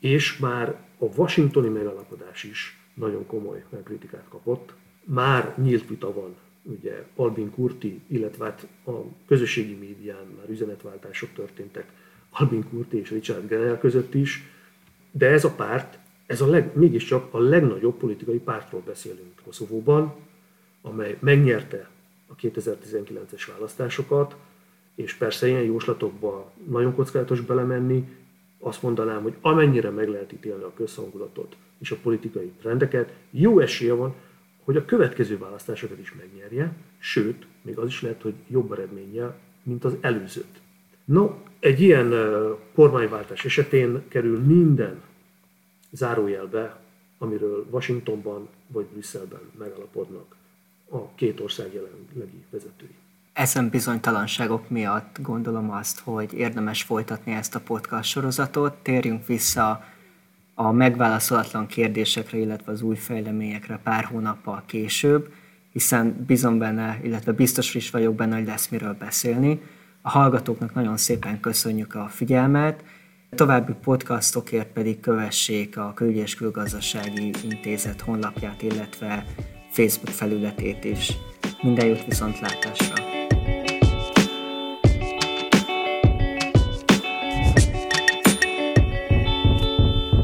és 0.00 0.38
már 0.38 0.68
a 0.98 1.04
washingtoni 1.04 1.68
megalapodás 1.68 2.44
is 2.44 2.80
nagyon 2.94 3.26
komoly 3.26 3.64
kritikát 3.84 4.26
kapott. 4.28 4.74
Már 5.04 5.54
nyílt 5.56 5.88
vita 5.88 6.12
van, 6.12 6.36
ugye 6.62 7.04
Albin 7.16 7.50
Kurti, 7.50 8.00
illetve 8.06 8.44
hát 8.44 8.66
a 8.86 8.90
közösségi 9.26 9.74
médián 9.74 10.26
már 10.36 10.48
üzenetváltások 10.48 11.32
történtek 11.34 11.92
Albin 12.30 12.68
Kurti 12.70 12.98
és 12.98 13.10
Richard 13.10 13.46
Grenell 13.46 13.78
között 13.78 14.14
is, 14.14 14.42
de 15.10 15.26
ez 15.26 15.44
a 15.44 15.50
párt 15.50 15.98
ez 16.28 16.40
a 16.40 16.46
leg, 16.46 16.76
mégiscsak 16.76 17.34
a 17.34 17.38
legnagyobb 17.38 17.94
politikai 17.94 18.38
pártról 18.38 18.82
beszélünk 18.86 19.32
Koszovóban, 19.44 20.14
amely 20.82 21.16
megnyerte 21.20 21.88
a 22.26 22.34
2019-es 22.34 23.42
választásokat, 23.52 24.36
és 24.94 25.14
persze 25.14 25.48
ilyen 25.48 25.62
jóslatokba 25.62 26.52
nagyon 26.68 26.94
kockázatos 26.94 27.40
belemenni, 27.40 28.08
azt 28.58 28.82
mondanám, 28.82 29.22
hogy 29.22 29.34
amennyire 29.40 29.90
meg 29.90 30.08
lehet 30.08 30.32
ítélni 30.32 30.62
a 30.62 30.72
közhangulatot 30.76 31.56
és 31.78 31.90
a 31.90 31.96
politikai 32.02 32.52
trendeket, 32.60 33.12
jó 33.30 33.58
esélye 33.58 33.92
van, 33.92 34.14
hogy 34.64 34.76
a 34.76 34.84
következő 34.84 35.38
választásokat 35.38 35.98
is 35.98 36.14
megnyerje, 36.14 36.72
sőt, 36.98 37.46
még 37.62 37.78
az 37.78 37.86
is 37.86 38.02
lehet, 38.02 38.22
hogy 38.22 38.34
jobb 38.48 38.72
eredménnyel, 38.72 39.38
mint 39.62 39.84
az 39.84 39.96
előzőt. 40.00 40.60
No, 41.04 41.30
egy 41.60 41.80
ilyen 41.80 42.14
kormányváltás 42.74 43.44
esetén 43.44 44.02
kerül 44.08 44.38
minden 44.38 45.00
zárójelbe, 45.90 46.80
amiről 47.18 47.66
Washingtonban 47.70 48.48
vagy 48.66 48.86
Brüsszelben 48.86 49.40
megalapodnak 49.58 50.36
a 50.90 51.14
két 51.14 51.40
ország 51.40 51.74
jelenlegi 51.74 52.44
vezetői. 52.50 52.94
Ezen 53.32 53.68
bizonytalanságok 53.68 54.68
miatt 54.68 55.16
gondolom 55.22 55.70
azt, 55.70 56.00
hogy 56.00 56.32
érdemes 56.32 56.82
folytatni 56.82 57.32
ezt 57.32 57.54
a 57.54 57.60
podcast 57.60 58.10
sorozatot. 58.10 58.74
Térjünk 58.74 59.26
vissza 59.26 59.84
a 60.54 60.72
megválaszolatlan 60.72 61.66
kérdésekre, 61.66 62.38
illetve 62.38 62.72
az 62.72 62.82
új 62.82 62.96
fejleményekre 62.96 63.80
pár 63.82 64.04
hónappal 64.04 64.62
később, 64.66 65.32
hiszen 65.72 66.24
bizon 66.26 66.58
benne, 66.58 66.98
illetve 67.02 67.32
biztos 67.32 67.74
is 67.74 67.90
vagyok 67.90 68.14
benne, 68.14 68.36
hogy 68.36 68.46
lesz 68.46 68.68
miről 68.68 68.94
beszélni. 68.94 69.60
A 70.02 70.10
hallgatóknak 70.10 70.74
nagyon 70.74 70.96
szépen 70.96 71.40
köszönjük 71.40 71.94
a 71.94 72.08
figyelmet, 72.08 72.84
További 73.30 73.72
podcastokért 73.82 74.72
pedig 74.72 75.00
kövessék 75.00 75.76
a 75.76 75.92
Külügy 75.94 76.16
és 76.16 76.34
Külgazdasági 76.34 77.32
Intézet 77.42 78.00
honlapját, 78.00 78.62
illetve 78.62 79.24
Facebook 79.70 80.14
felületét 80.14 80.84
is. 80.84 81.12
Minden 81.62 81.86
jót 81.86 82.04
viszontlátásra! 82.04 83.07